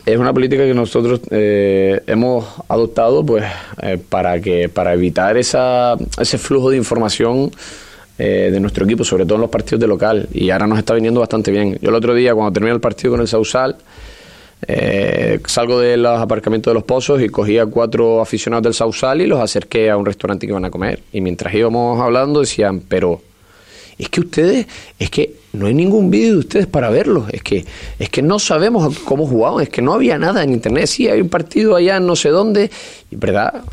[0.07, 3.45] es una política que nosotros eh, hemos adoptado pues
[3.83, 7.51] eh, para que para evitar esa, ese flujo de información
[8.21, 10.93] eh, de nuestro equipo, sobre todo en los partidos de local, y ahora nos está
[10.93, 11.79] viniendo bastante bien.
[11.81, 13.77] Yo el otro día, cuando terminé el partido con el Sausal,
[14.67, 19.21] eh, salgo de los aparcamientos de los pozos y cogí a cuatro aficionados del Sausal
[19.21, 21.01] y los acerqué a un restaurante que iban a comer.
[21.13, 23.21] Y mientras íbamos hablando decían, pero
[23.99, 24.67] es que ustedes,
[24.99, 27.65] es que no hay ningún vídeo de ustedes para verlos, es que,
[27.99, 31.21] es que no sabemos cómo jugaban, es que no había nada en internet, sí, hay
[31.21, 32.71] un partido allá en no sé dónde,
[33.11, 33.65] y verdad,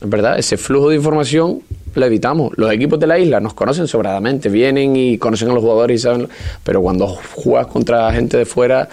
[0.00, 1.60] es verdad, ese flujo de información
[1.94, 2.52] lo evitamos.
[2.56, 6.02] Los equipos de la isla nos conocen sobradamente, vienen y conocen a los jugadores y
[6.02, 6.28] saben,
[6.64, 8.88] pero cuando juegas contra gente de fuera,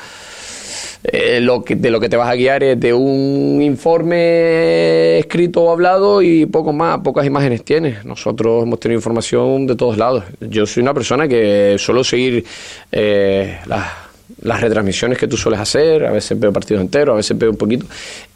[1.03, 5.63] eh, lo que, de lo que te vas a guiar es de un informe escrito
[5.63, 8.03] o hablado y poco más, pocas imágenes tienes.
[8.05, 10.23] Nosotros hemos tenido información de todos lados.
[10.39, 12.43] Yo soy una persona que suelo seguir
[12.91, 13.85] eh, las,
[14.41, 17.57] las retransmisiones que tú sueles hacer, a veces veo partidos enteros, a veces veo un
[17.57, 17.85] poquito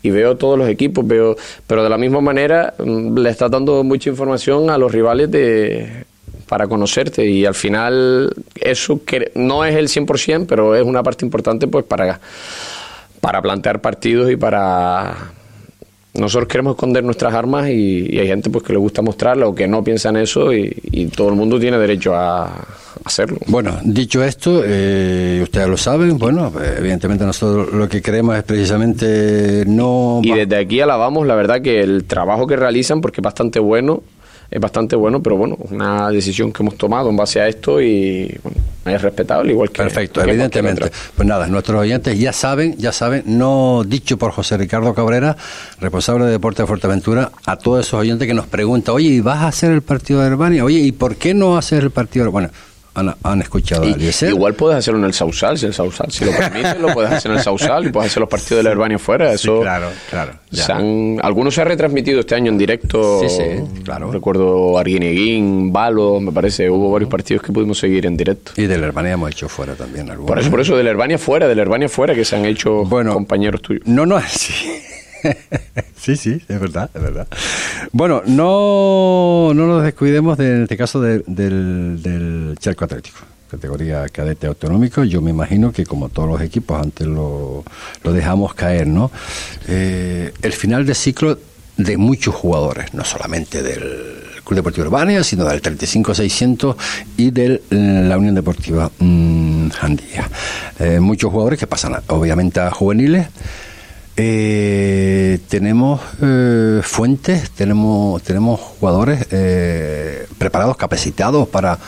[0.01, 3.83] y veo todos los equipos, veo, pero de la misma manera mm, le estás dando
[3.83, 6.05] mucha información a los rivales de
[6.49, 11.23] para conocerte y al final eso que no es el 100%, pero es una parte
[11.23, 12.19] importante pues para,
[13.21, 15.15] para plantear partidos y para...
[16.15, 19.55] Nosotros queremos esconder nuestras armas y, y hay gente pues que le gusta mostrarlo o
[19.55, 22.67] que no piensa en eso y, y todo el mundo tiene derecho a
[23.05, 23.37] hacerlo.
[23.45, 29.65] Bueno, dicho esto, eh, ustedes lo saben, bueno, evidentemente nosotros lo que queremos es precisamente
[29.67, 30.19] no...
[30.23, 34.01] Y desde aquí alabamos la verdad que el trabajo que realizan porque es bastante bueno
[34.51, 38.35] es bastante bueno, pero bueno, una decisión que hemos tomado en base a esto y
[38.41, 40.91] bueno, es respetable igual que Perfecto, que evidentemente.
[41.15, 45.37] Pues nada, nuestros oyentes ya saben, ya saben, no dicho por José Ricardo Cabrera,
[45.79, 49.39] responsable de Deporte de Fuerteventura, a todos esos oyentes que nos preguntan, oye, ¿y vas
[49.39, 50.63] a hacer el partido de Herbania?
[50.63, 52.49] Oye, ¿y por qué no hacer el partido de Bueno,
[52.99, 54.29] han, han escuchado Y- a Eliezer.
[54.29, 57.31] igual puedes hacerlo en el Sausal, si el Sausal, si lo permite, lo puedes hacer
[57.31, 59.33] en el Sausal y puedes hacer los partidos de la Herbania fuera.
[59.33, 60.33] Eso claro, claro.
[60.51, 60.63] ya.
[60.65, 63.21] se han- algunos se han retransmitido este año en directo.
[63.21, 64.11] Sí, sí, claro.
[64.11, 68.51] Recuerdo Arguineguín, Balo, me parece, hubo varios partidos que pudimos seguir en directo.
[68.57, 70.27] Y de la Herbania hemos hecho fuera también algunos.
[70.29, 72.45] Por eso, por eso, de la Herbania fuera, de la Herbania fuera, que se han
[72.45, 73.83] hecho compañeros tuyos.
[73.85, 74.53] No, no, sí.
[75.95, 77.27] sí, sí, es verdad, es verdad.
[77.91, 84.07] Bueno, no, no nos descuidemos de, en este caso de- del, del Charco Atlético, categoría
[84.09, 85.03] cadete autonómico.
[85.03, 87.63] Yo me imagino que como todos los equipos antes lo,
[88.03, 89.11] lo dejamos caer, ¿no?
[89.67, 91.37] Eh, el final de ciclo
[91.77, 96.75] de muchos jugadores, no solamente del Club Deportivo Urbania, sino del 35-600
[97.17, 99.49] y de la Unión Deportiva mm.
[100.79, 103.27] Eh, muchos jugadores que pasan obviamente a juveniles.
[104.21, 111.79] Eh, tenemos eh, fuentes, tenemos tenemos jugadores eh, preparados, capacitados para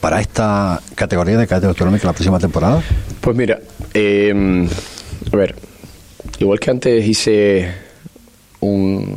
[0.00, 2.84] para esta categoría de cadete autonómica la próxima temporada.
[3.20, 3.58] Pues mira,
[3.94, 4.68] eh,
[5.32, 5.56] a ver,
[6.38, 7.74] igual que antes hice
[8.60, 9.16] un,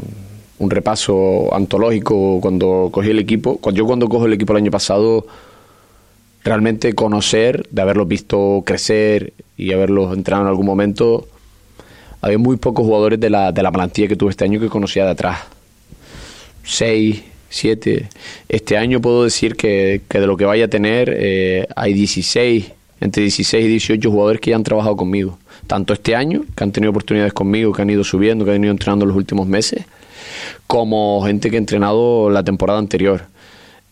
[0.57, 5.27] un repaso antológico cuando cogí el equipo, yo cuando cojo el equipo el año pasado,
[6.43, 11.27] realmente conocer, de haberlos visto crecer y haberlos entrenado en algún momento,
[12.25, 15.05] había muy pocos jugadores de la, de la plantilla que tuve este año que conocía
[15.05, 15.41] de atrás.
[16.63, 18.09] Seis, siete.
[18.49, 22.71] Este año puedo decir que, que de lo que vaya a tener eh, hay 16,
[22.99, 25.37] entre 16 y 18 jugadores que ya han trabajado conmigo.
[25.67, 28.71] Tanto este año, que han tenido oportunidades conmigo, que han ido subiendo, que han ido
[28.71, 29.85] entrenando los últimos meses,
[30.65, 33.25] como gente que ha entrenado la temporada anterior.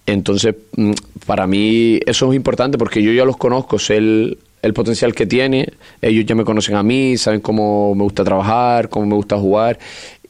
[0.08, 0.94] Entonces, mm,
[1.28, 5.28] para mí eso es importante porque yo ya los conozco, sé el, el potencial que
[5.28, 5.68] tiene,
[6.02, 9.78] ellos ya me conocen a mí, saben cómo me gusta trabajar, cómo me gusta jugar,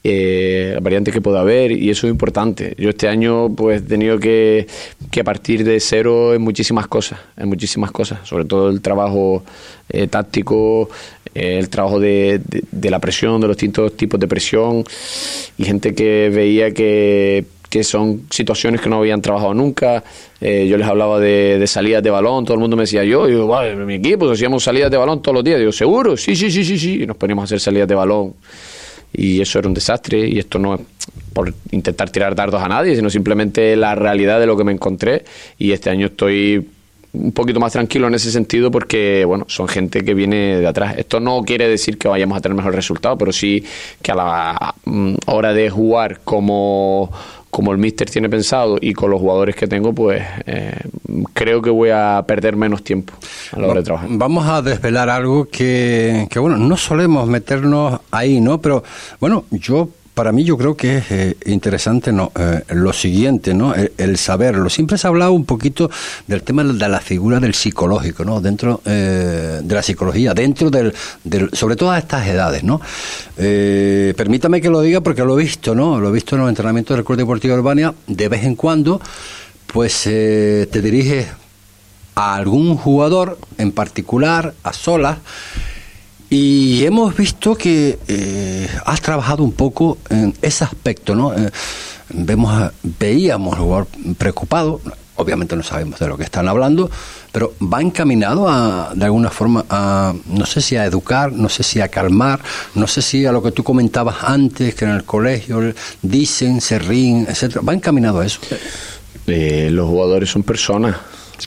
[0.03, 2.75] eh, las variantes que pueda haber y eso es importante.
[2.77, 4.67] Yo este año pues he tenido que,
[5.11, 9.43] que partir de cero en muchísimas cosas, en muchísimas cosas, sobre todo el trabajo
[9.87, 10.89] eh, táctico,
[11.33, 14.83] eh, el trabajo de, de- de la presión, de los distintos tipos de presión
[15.57, 20.03] y gente que veía que que son situaciones que no habían trabajado nunca.
[20.39, 23.47] Eh, yo les hablaba de, salidas de balón, todo el mundo me decía yo, yo,
[23.47, 25.59] "Vale, en mi equipo hacíamos salidas de balón todos los días.
[25.59, 26.15] Digo, ¿seguro?
[26.17, 27.03] Sí, sí, sí, sí, sí.
[27.03, 28.33] Y nos poníamos a hacer salidas de balón.
[29.11, 30.27] Y eso era un desastre.
[30.27, 30.81] Y esto no es
[31.33, 35.23] por intentar tirar dardos a nadie, sino simplemente la realidad de lo que me encontré.
[35.57, 36.67] Y este año estoy
[37.13, 40.95] un poquito más tranquilo en ese sentido porque, bueno, son gente que viene de atrás.
[40.97, 43.63] Esto no quiere decir que vayamos a tener mejor resultado, pero sí
[44.01, 47.11] que a la mm, hora de jugar como,
[47.53, 50.75] como el míster tiene pensado y con los jugadores que tengo, pues eh,
[51.33, 53.13] creo que voy a perder menos tiempo
[53.51, 54.09] a la hora de trabajar.
[54.11, 58.59] Vamos a desvelar algo que, que, bueno, no solemos meternos ahí, ¿no?
[58.59, 58.83] Pero,
[59.19, 63.73] bueno, yo para mí yo creo que es eh, interesante no, eh, lo siguiente, ¿no?
[63.73, 64.69] El, saberlo.
[64.69, 65.89] Siempre se ha hablado un poquito
[66.27, 68.39] del tema de la figura del psicológico, ¿no?
[68.39, 70.93] Dentro eh, de la psicología, dentro del,
[71.23, 72.79] del, sobre todo a estas edades, ¿no?
[73.35, 75.99] permítame que lo diga porque lo he visto, ¿no?
[75.99, 79.01] Lo he visto en los entrenamientos del Club Deportivo de de vez en cuando,
[79.67, 81.27] pues te diriges
[82.15, 85.17] a algún jugador en particular, a solas,
[86.33, 91.31] y hemos visto que eh, has trabajado un poco en ese aspecto, ¿no?
[91.31, 91.51] Eh,
[92.09, 94.81] vemos, veíamos jugador preocupado,
[95.15, 96.89] obviamente no sabemos de lo que están hablando,
[97.31, 101.61] pero va encaminado a, de alguna forma a, no sé si a educar, no sé
[101.61, 102.39] si a calmar,
[102.73, 105.61] no sé si a lo que tú comentabas antes, que en el colegio
[106.01, 108.39] dicen, se ríen, etcétera, va encaminado a eso.
[109.27, 110.95] Eh, los jugadores son personas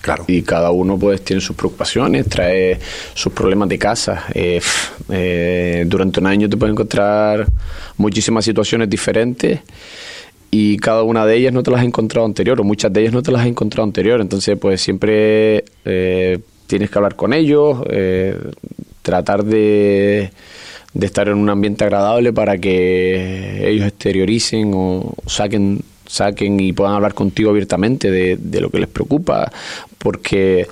[0.01, 0.24] Claro.
[0.26, 2.78] Y cada uno pues tiene sus preocupaciones, trae
[3.14, 4.24] sus problemas de casa.
[4.34, 4.61] Eh,
[5.11, 7.47] eh, durante un año te puedes encontrar
[7.97, 9.61] muchísimas situaciones diferentes
[10.51, 13.12] y cada una de ellas no te las has encontrado anterior o muchas de ellas
[13.12, 14.20] no te las has encontrado anterior.
[14.20, 17.78] Entonces pues siempre eh, tienes que hablar con ellos,
[19.03, 20.30] tratar de
[20.97, 26.94] de estar en un ambiente agradable para que ellos exterioricen o saquen saquen y puedan
[26.94, 29.50] hablar contigo abiertamente de, lo que les preocupa,
[29.98, 30.66] porque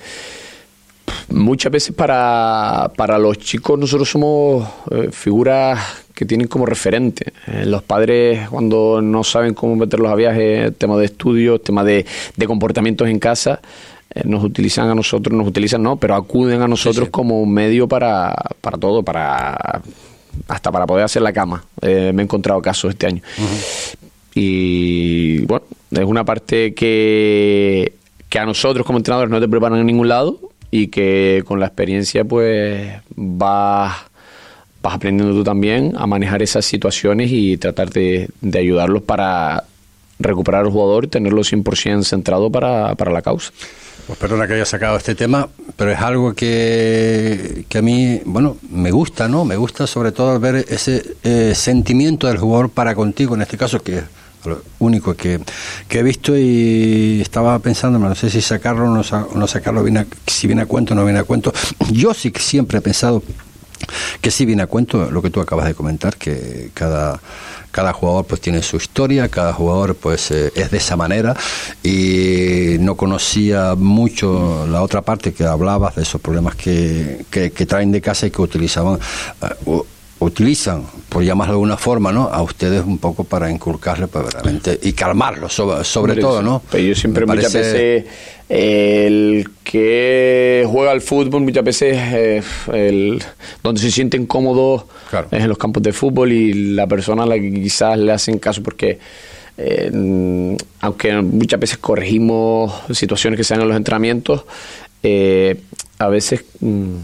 [1.29, 5.81] muchas veces para, para los chicos nosotros somos eh, figuras
[6.15, 7.33] que tienen como referente.
[7.47, 12.07] Eh, los padres cuando no saben cómo meterlos a viajes, tema de estudios, tema de,
[12.37, 13.61] de comportamientos en casa,
[14.15, 17.89] eh, nos utilizan a nosotros, nos utilizan no, pero acuden a nosotros como un medio
[17.89, 19.83] para, para todo, para
[20.49, 21.65] hasta para poder hacer la cama.
[21.81, 23.23] me he encontrado casos este año.
[24.35, 24.94] Y
[25.91, 27.93] es una parte que,
[28.29, 31.67] que a nosotros como entrenadores no te preparan en ningún lado y que con la
[31.67, 33.97] experiencia pues vas,
[34.83, 39.65] vas aprendiendo tú también a manejar esas situaciones y tratar de, de ayudarlos para
[40.19, 43.53] recuperar al jugador y tenerlo 100% centrado para, para la causa.
[44.07, 48.59] Pues perdona que haya sacado este tema, pero es algo que, que a mí, bueno,
[48.71, 49.47] me gusta, ¿no?
[49.47, 53.83] Me gusta sobre todo ver ese eh, sentimiento del jugador para contigo, en este caso,
[53.83, 54.03] que
[54.45, 55.41] lo único que,
[55.91, 60.63] he visto y estaba pensando, no sé si sacarlo o no, sacarlo, viene si viene
[60.63, 61.53] a cuento o no viene a cuento.
[61.91, 63.23] Yo sí que siempre he pensado
[64.21, 67.21] que sí viene a cuento lo que tú acabas de comentar, que cada
[67.75, 71.35] cada jugador pues tiene su historia, cada jugador pues eh, es de esa manera
[71.83, 77.91] y no conocía mucho la otra parte que hablabas de esos problemas que, que, traen
[77.91, 79.01] de casa y que utilizaban
[79.67, 79.83] uh,
[80.25, 82.25] utilizan, por llamarlo de alguna forma, ¿no?
[82.25, 84.27] A ustedes un poco para inculcarle pues,
[84.83, 86.63] y calmarlos, sobre, todo, ¿no?
[86.71, 88.05] Pero yo siempre muchas veces
[88.49, 93.23] el que juega al fútbol muchas veces eh, el,
[93.63, 94.85] donde se sienten cómodos
[95.31, 98.39] es en los campos de fútbol y la persona a la que quizás le hacen
[98.39, 98.99] caso porque
[99.57, 104.45] eh, aunque muchas veces corregimos situaciones que se dan en los entrenamientos,
[105.03, 105.61] eh,
[105.99, 106.97] a veces mm,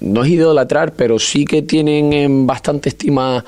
[0.00, 3.44] no es idolatrar, pero sí que tienen bastante estima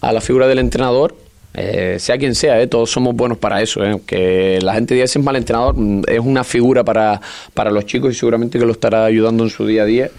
[0.00, 1.14] a la figura del entrenador,
[1.54, 3.84] eh, sea quien sea, eh, todos somos buenos para eso.
[3.84, 7.20] Eh, que la gente dice es mal entrenador, mm, es una figura para,
[7.54, 10.10] para los chicos y seguramente que lo estará ayudando en su día a día.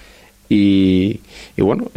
[0.52, 1.20] Y,
[1.58, 1.92] bueno,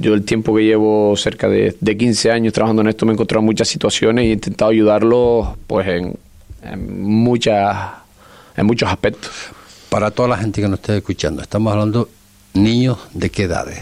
[0.00, 3.14] yo el tiempo que llevo, cerca de, de, 15 años trabajando en esto, me he
[3.14, 6.14] encontrado muchas situaciones y he intentado ayudarlos pues en,
[6.62, 7.76] en, muchas,
[8.56, 9.30] en muchos aspectos.
[9.90, 12.08] Para toda la gente que nos esté escuchando, estamos hablando
[12.58, 13.80] niños de qué edades?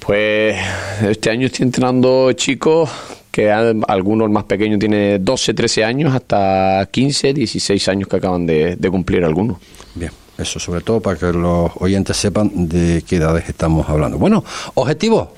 [0.00, 0.56] Pues
[1.02, 2.90] este año estoy entrenando chicos
[3.30, 8.76] que algunos más pequeños tienen 12, 13 años, hasta 15, 16 años que acaban de,
[8.90, 9.58] cumplir algunos.
[9.94, 14.18] Bien, eso sobre todo para que los oyentes sepan de qué edades estamos hablando.
[14.18, 15.32] Bueno, objetivo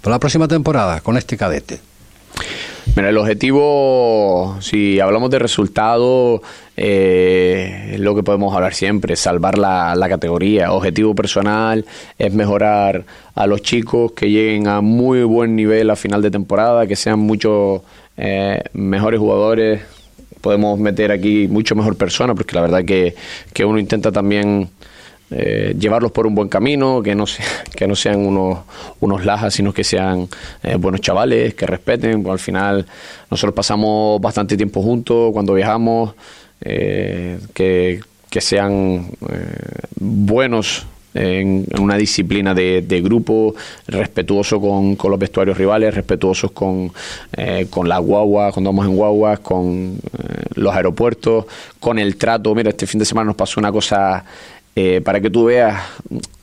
[0.00, 1.78] para la próxima temporada con este cadete.
[2.96, 6.40] Mira, el objetivo, si hablamos de resultados,
[6.76, 10.72] eh, es lo que podemos hablar siempre, salvar la, categoría.
[10.72, 11.84] Objetivo personal
[12.18, 16.86] es mejorar a los chicos que lleguen a muy buen nivel a final de temporada,
[16.86, 17.82] que sean muchos
[18.16, 19.82] eh, mejores jugadores.
[20.40, 23.14] Podemos meter aquí mucho mejor persona, porque la verdad que,
[23.52, 24.70] que uno intenta también
[25.30, 27.24] eh, llevarlos por un buen camino, que no,
[27.76, 28.60] que no sean unos,
[29.00, 30.28] unos lajas, sino que sean
[30.62, 32.26] eh, buenos chavales, que respeten.
[32.26, 32.86] al final
[33.30, 36.14] nosotros pasamos bastante tiempo juntos cuando viajamos,
[36.60, 38.00] eh, que,
[38.40, 39.10] sean
[39.98, 43.56] buenos en, una disciplina de, grupo,
[43.88, 46.92] respetuoso con, los vestuarios rivales, respetuosos con,
[47.68, 49.98] con las guaguas, cuando vamos en guaguas, con
[50.54, 51.46] los aeropuertos,
[51.80, 52.54] con el trato.
[52.54, 54.24] Mira, este fin de semana nos pasó una cosa
[54.80, 55.82] eh, para que tú veas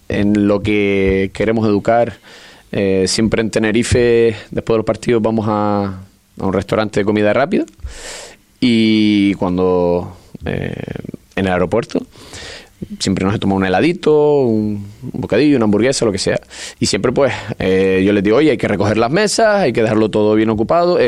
[0.09, 2.17] en lo que queremos educar.
[2.69, 6.01] Eh, siempre en Tenerife, después de los partidos, vamos a,
[6.41, 7.63] a un restaurante de comida rápida.
[8.59, 10.75] Y cuando eh,
[11.37, 12.05] en el aeropuerto,
[12.99, 16.41] siempre nos tomado un heladito, un, un, bocadillo, una hamburguesa, lo que sea.
[16.77, 20.11] Y siempre, pues, yo les digo, oye, hay que recoger las mesas, hay que dejarlo
[20.11, 20.99] todo bien ocupado,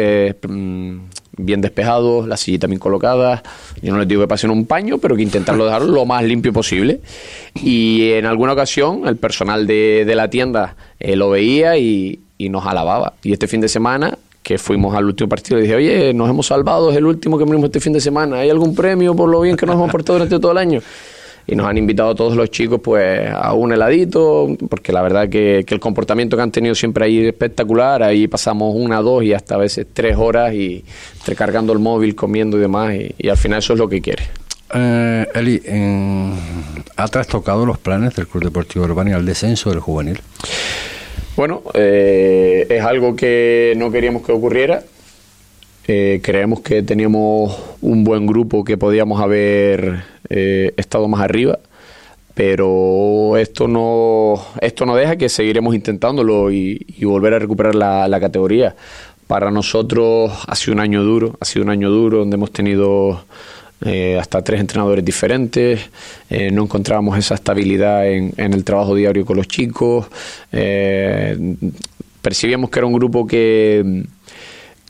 [0.47, 0.97] mm,
[1.37, 3.41] bien despejado, las sillitas bien colocadas.
[3.81, 6.51] Yo no les digo que pasen un paño, pero que intentarlo dejarlo lo más limpio
[6.51, 6.99] posible.
[7.55, 12.49] Y en alguna ocasión, el personal de, de la tienda eh, lo veía y, y
[12.49, 13.13] nos alababa.
[13.23, 14.17] Y este fin de semana
[14.47, 17.43] que fuimos al último partido y dije, oye, nos hemos salvado, es el último que
[17.43, 20.19] venimos este fin de semana, ¿hay algún premio por lo bien que nos hemos portado
[20.19, 20.79] durante todo el año?
[21.47, 25.63] Y nos han invitado todos los chicos pues a un heladito, porque la verdad que,
[25.65, 29.33] que el comportamiento que han tenido siempre ahí es espectacular, ahí pasamos una, dos y
[29.33, 30.83] hasta a veces tres horas y
[31.25, 34.23] recargando el móvil, comiendo y demás, y, y al final eso es lo que quiere.
[34.73, 36.33] Eh, Eli, en,
[36.97, 40.19] ¿ha trastocado los planes del Club Deportivo Urbania al descenso del juvenil?
[41.37, 44.83] Bueno, eh, es algo que no queríamos que ocurriera.
[45.89, 51.59] Eh, creemos que teníamos un buen grupo que podíamos haber eh, estado más arriba,
[52.33, 58.75] pero esto no, esto no deja que seguiremos intentándolo y, volver a recuperar la, categoría.
[59.27, 63.23] Para nosotros ha sido un año duro, ha sido un año duro donde hemos tenido
[63.85, 65.89] eh, hasta tres entrenadores diferentes,
[66.51, 70.07] no encontrábamos esa estabilidad en, en, el trabajo diario con los chicos,
[72.21, 74.05] percibíamos que era un grupo que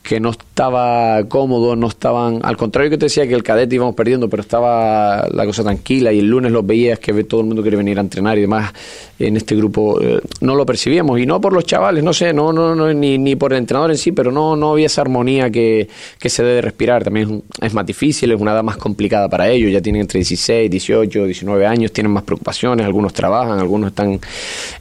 [0.08, 3.94] que no estaba cómodo, no estaban, al contrario que te decía que el cadete íbamos
[3.94, 7.62] perdiendo, pero estaba la cosa tranquila y el lunes los veías que todo el mundo
[7.62, 8.72] quiere venir a entrenar y demás
[9.20, 11.20] en este grupo eh, no lo percibíamos.
[11.20, 13.92] Y no por los chavales, no sé, no, no, no ni, ni por el entrenador
[13.92, 17.68] en sí, pero no, no había esa armonía que, que se debe respirar, también es,
[17.68, 21.26] es, más difícil, es una edad más complicada para ellos, ya tienen entre 16, 18,
[21.26, 24.22] 19 años, tienen más preocupaciones, algunos trabajan, algunos están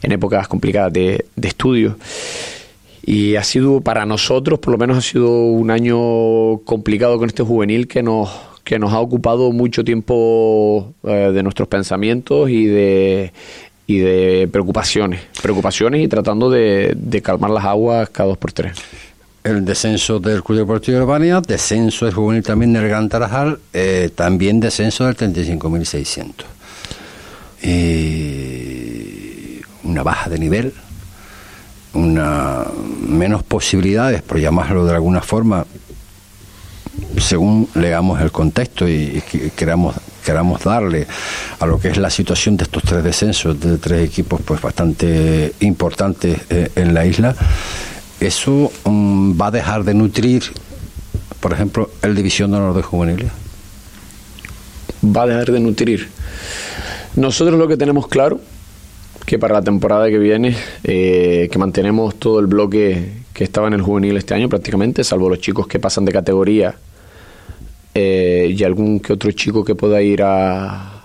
[0.01, 1.97] en épocas complicadas de, de estudio.
[3.07, 7.41] Y ha sido para nosotros, por lo menos ha sido un año complicado con este
[7.41, 8.29] juvenil que nos,
[8.65, 13.31] que nos ha ocupado mucho tiempo eh, de nuestros pensamientos y de,
[13.87, 15.21] y de preocupaciones.
[15.41, 18.77] Preocupaciones y tratando de, de calmar las aguas cada dos por tres
[19.47, 24.09] el descenso del Club Deportivo de Urbania, descenso del juvenil también del Gran Tarajal, eh,
[24.13, 26.43] también descenso del 35.600.
[27.63, 30.73] Y una baja de nivel,
[31.97, 32.65] una
[33.07, 35.65] menos posibilidades, por llamarlo de alguna forma,
[37.17, 39.95] según leamos el contexto y, y queramos
[40.25, 41.07] queramos darle
[41.59, 45.53] a lo que es la situación de estos tres descensos de tres equipos pues bastante
[45.61, 47.33] importantes eh, en la isla
[48.19, 50.43] eso um, va a dejar de nutrir
[51.39, 53.31] por ejemplo el división de honor de juveniles.
[55.03, 56.09] Va a dejar de nutrir.
[57.15, 58.39] Nosotros lo que tenemos claro
[59.27, 60.55] que para la temporada que viene,
[60.85, 65.27] eh, que mantenemos todo el bloque que estaba en el juvenil este año prácticamente, salvo
[65.27, 66.75] los chicos que pasan de categoría
[67.93, 71.03] eh, y algún que otro chico que pueda ir a,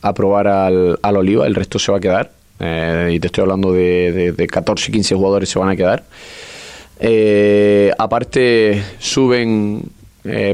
[0.00, 2.32] a probar al, al, Oliva, el resto se va a quedar.
[2.58, 6.04] Eh, y te estoy hablando de, de, de 14, 15 jugadores se van a quedar.
[7.98, 9.82] Aparte, suben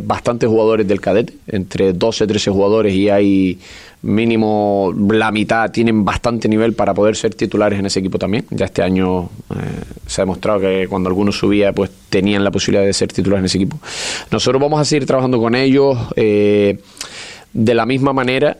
[0.05, 3.59] bastantes jugadores del cadete, entre 12, 13 jugadores, y hay
[4.05, 8.45] mínimo la mitad tienen bastante nivel para poder ser titulares en ese equipo también.
[8.51, 9.55] Ya este año eh,
[10.07, 13.47] se ha demostrado que cuando alguno subía, pues tenían la posibilidad de ser titulares en
[13.47, 13.79] ese equipo.
[14.31, 16.79] Nosotros vamos a seguir trabajando con ellos eh,
[17.53, 18.59] de la misma manera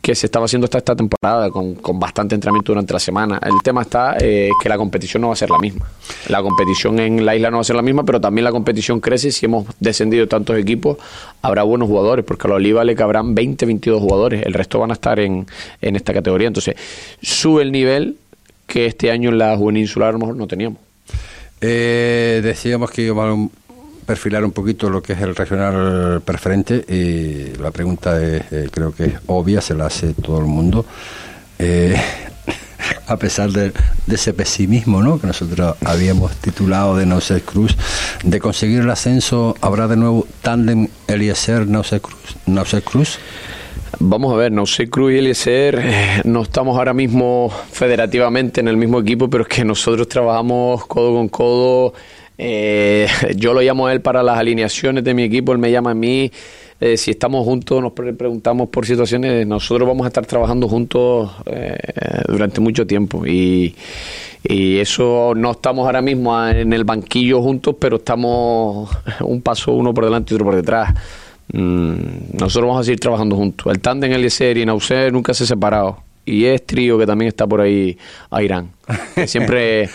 [0.00, 3.40] que se estaba haciendo hasta esta temporada, con, con bastante entrenamiento durante la semana.
[3.42, 5.86] El tema está eh, que la competición no va a ser la misma.
[6.28, 9.00] La competición en la isla no va a ser la misma, pero también la competición
[9.00, 9.30] crece.
[9.30, 10.98] Si hemos descendido tantos equipos,
[11.42, 14.44] habrá buenos jugadores, porque a la Oliva le cabrán 20, 22 jugadores.
[14.44, 15.46] El resto van a estar en,
[15.80, 16.48] en esta categoría.
[16.48, 16.76] Entonces,
[17.22, 18.16] sube el nivel
[18.66, 20.78] que este año en la juvenil insular a lo mejor no teníamos.
[21.60, 23.50] Eh, decíamos que íbamos
[24.06, 28.94] perfilar un poquito lo que es el regional preferente y la pregunta es, eh, creo
[28.94, 30.86] que es obvia, se la hace todo el mundo.
[31.58, 31.96] Eh,
[33.08, 33.72] a pesar de,
[34.10, 35.20] ese pesimismo ¿no?
[35.20, 37.76] que nosotros habíamos titulado de Nauset Cruz,
[38.22, 42.36] de conseguir el ascenso, ¿habrá de nuevo tándem Eliezer Nauset Cruz?
[42.46, 43.18] Nauset Cruz?
[43.98, 48.76] Vamos a ver, Nauset Cruz y Eliezer eh, no estamos ahora mismo federativamente en el
[48.76, 51.94] mismo equipo, pero es que nosotros trabajamos codo con codo
[52.38, 53.06] eh,
[53.36, 55.94] yo lo llamo a él para las alineaciones de mi equipo, él me llama a
[55.94, 56.30] mí.
[56.78, 61.78] Eh, si estamos juntos, nos preguntamos por situaciones, nosotros vamos a estar trabajando juntos eh,
[62.28, 63.26] durante mucho tiempo.
[63.26, 63.74] Y,
[64.48, 68.88] eso no estamos ahora mismo en el banquillo juntos, pero estamos
[69.20, 70.94] un paso uno por delante y otro por detrás.
[71.52, 73.72] Mm, nosotros vamos a seguir trabajando juntos.
[73.72, 76.05] El tándem Eliezer y Nauser nunca se separado.
[76.26, 77.96] Y es trío que también está por ahí
[78.30, 78.70] a Irán.
[79.26, 79.88] Siempre,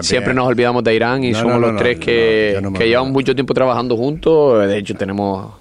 [0.00, 3.96] siempre nos olvidamos de Irán y somos los tres que, que llevamos mucho tiempo trabajando
[3.96, 4.66] juntos.
[4.66, 5.52] De hecho, tenemos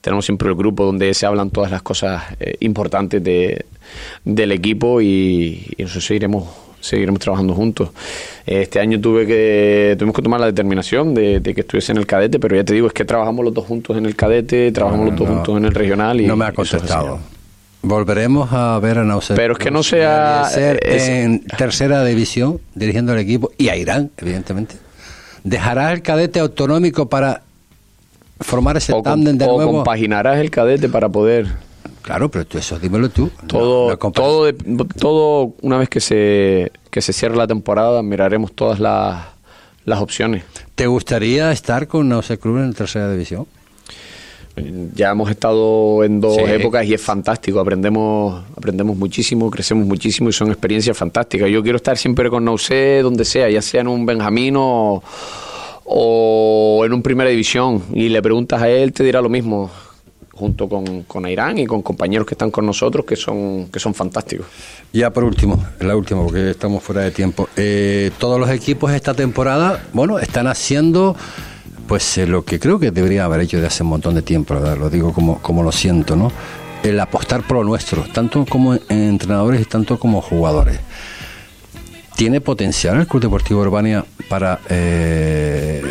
[0.00, 3.64] tenemos siempre el grupo donde se hablan todas las cosas eh, importantes de,
[4.24, 6.48] del equipo y, y eso seguiremos
[6.82, 7.90] seguiremos trabajando juntos.
[8.44, 12.38] Este año tuve que tuvimos que tomar la determinación de, que estuviese en el cadete,
[12.38, 15.18] pero ya te digo, es que trabajamos los dos juntos en el cadete, trabajamos los
[15.18, 17.20] dos juntos en el regional y no me ha contestado.
[17.82, 19.36] Volveremos a ver a Nauset.
[19.36, 24.76] Pero es que no sea en tercera división dirigiendo el equipo y a Irán, evidentemente.
[25.44, 27.42] ¿Dejará el cadete autonómico para
[28.42, 29.72] formar ese tándem de o nuevo.
[29.72, 31.46] compaginarás el cadete para poder.
[32.02, 33.30] Claro, pero tú eso dímelo tú.
[33.46, 34.52] Todo, todo,
[34.98, 39.24] todo una vez que se, que se cierre la temporada, miraremos todas las,
[39.84, 40.44] las opciones.
[40.74, 43.46] ¿Te gustaría estar con Nausea Club en tercera división?
[44.94, 50.32] Ya hemos estado en dos épocas y es fantástico, aprendemos aprendemos muchísimo, crecemos muchísimo y
[50.32, 51.48] son experiencias fantásticas.
[51.48, 55.02] Yo quiero estar siempre con Nausea donde sea, ya sea en un Benjamino
[55.84, 59.70] o en un primera división y le preguntas a él, te dirá lo mismo
[60.32, 64.46] junto con, con y con compañeros que están con nosotros que son que son fantásticos.
[64.92, 67.48] Ya por último, la última porque estamos fuera de tiempo.
[67.56, 71.16] Eh, todos los equipos esta temporada, bueno, están haciendo
[71.86, 74.54] pues eh, lo que creo que debería haber hecho de hace un montón de tiempo,
[74.54, 76.32] lo digo como, como lo siento, ¿no?
[76.82, 80.80] El apostar por lo nuestro, tanto como entrenadores y tanto como jugadores.
[82.16, 85.82] ¿Tiene potencial el Club Deportivo Urbania para eh,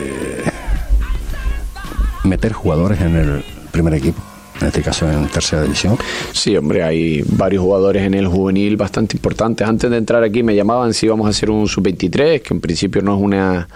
[2.23, 4.21] meter jugadores en el primer equipo?
[4.59, 5.97] En este caso en tercera división.
[6.31, 9.67] Sí, hombre, hay varios jugadores en el juvenil bastante importantes.
[9.67, 13.01] Antes de entrar aquí me llamaban si íbamos a hacer un sub-23, que en principio
[13.01, 13.67] no es una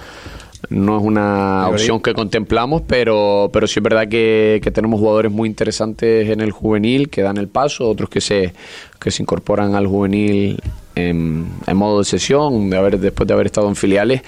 [0.69, 5.31] no es una opción que contemplamos, pero, pero sí es verdad que, que, tenemos jugadores
[5.31, 8.53] muy interesantes en el juvenil que dan el paso, otros que se,
[8.99, 10.59] que se incorporan al juvenil
[10.95, 14.21] en, modo de sesión, de haber, después de haber estado en filiales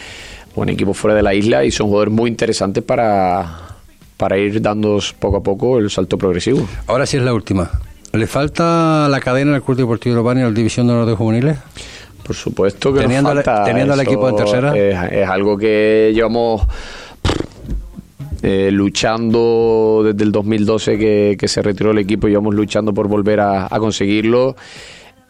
[0.56, 3.60] o en equipos fuera de la isla, y son jugadores muy interesantes para,
[4.18, 6.68] para ir dando poco a poco el salto progresivo.
[6.88, 7.70] Ahora sí es la última.
[8.14, 11.58] ¿Le falta la cadena del Club Deportivo Urbano y la División de Honor de Juveniles?
[12.28, 13.64] Por supuesto que teniendo, nos falta.
[13.64, 14.76] teniendo el equipo en tercera.
[14.76, 16.62] Es, algo que llevamos
[18.44, 23.40] eh, luchando desde el 2012 que, que, se retiró el equipo, llevamos luchando por volver
[23.40, 24.58] a, a conseguirlo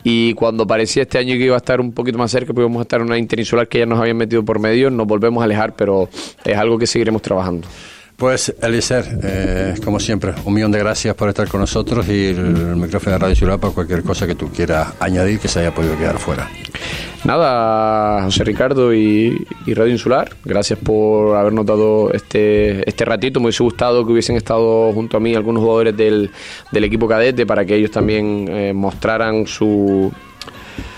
[0.04, 2.80] y cuando parecía este año que iba a estar un poquito más cerca, que íbamos
[2.80, 5.46] a estar en una interinsular que ya nos habían metido por medio, nos volvemos a
[5.46, 6.10] alejar, pero
[6.46, 7.68] es algo que seguiremos trabajando.
[8.18, 12.76] Pues, Eliser, eh, como siempre, un millón de gracias por estar con nosotros y el,
[12.76, 15.96] micrófono de Radio Ciudad para cualquier cosa que tú quieras añadir que se haya podido
[15.96, 16.50] quedar fuera.
[17.26, 23.40] Nada, José Ricardo y, Radio Insular, gracias por habernos dado este, este ratito.
[23.40, 26.32] Me hubiese gustado que hubiesen estado junto a mí algunos jugadores del,
[26.72, 30.12] del equipo cadete para que ellos también eh, mostraran su,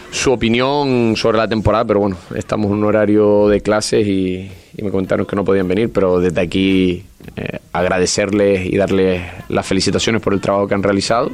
[0.10, 4.50] su opinión sobre la temporada, pero bueno, estamos en un horario de clases y,
[4.80, 7.04] y me comentaron que no podían venir, pero desde aquí
[7.36, 11.32] eh, agradecerles y darles las felicitaciones por el trabajo que han realizado.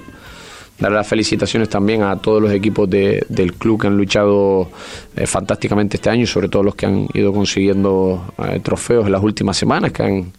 [0.80, 4.70] Darle las felicitaciones también a todos los equipos de, del club que han luchado
[5.16, 9.24] eh, fantásticamente este año, sobre todo los que han ido consiguiendo eh, trofeos en las
[9.24, 10.34] últimas semanas, que han,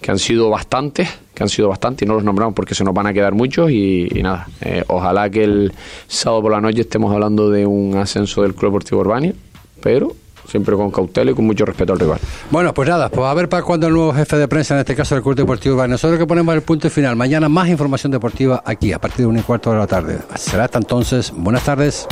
[0.00, 2.94] que han sido bastantes, que han sido bastantes y no los nombramos porque se nos
[2.94, 4.48] van a quedar muchos y, nada,
[4.88, 5.72] ojalá que el
[6.08, 9.34] sábado por la noche estemos hablando de un ascenso del Club Deportivo Urbania,
[9.82, 10.16] pero
[10.46, 12.18] siempre con cautela y con mucho respeto al rival.
[12.50, 14.94] Bueno, pues nada, pues a ver para cuándo el nuevo jefe de prensa, en este
[14.94, 15.92] caso del Club Deportivo Urbano.
[15.92, 17.16] Nosotros que ponemos el punto final.
[17.16, 20.18] Mañana más información deportiva aquí, a partir de un y cuarto de la tarde.
[20.36, 21.32] Será hasta entonces.
[21.34, 22.06] Buenas tardes.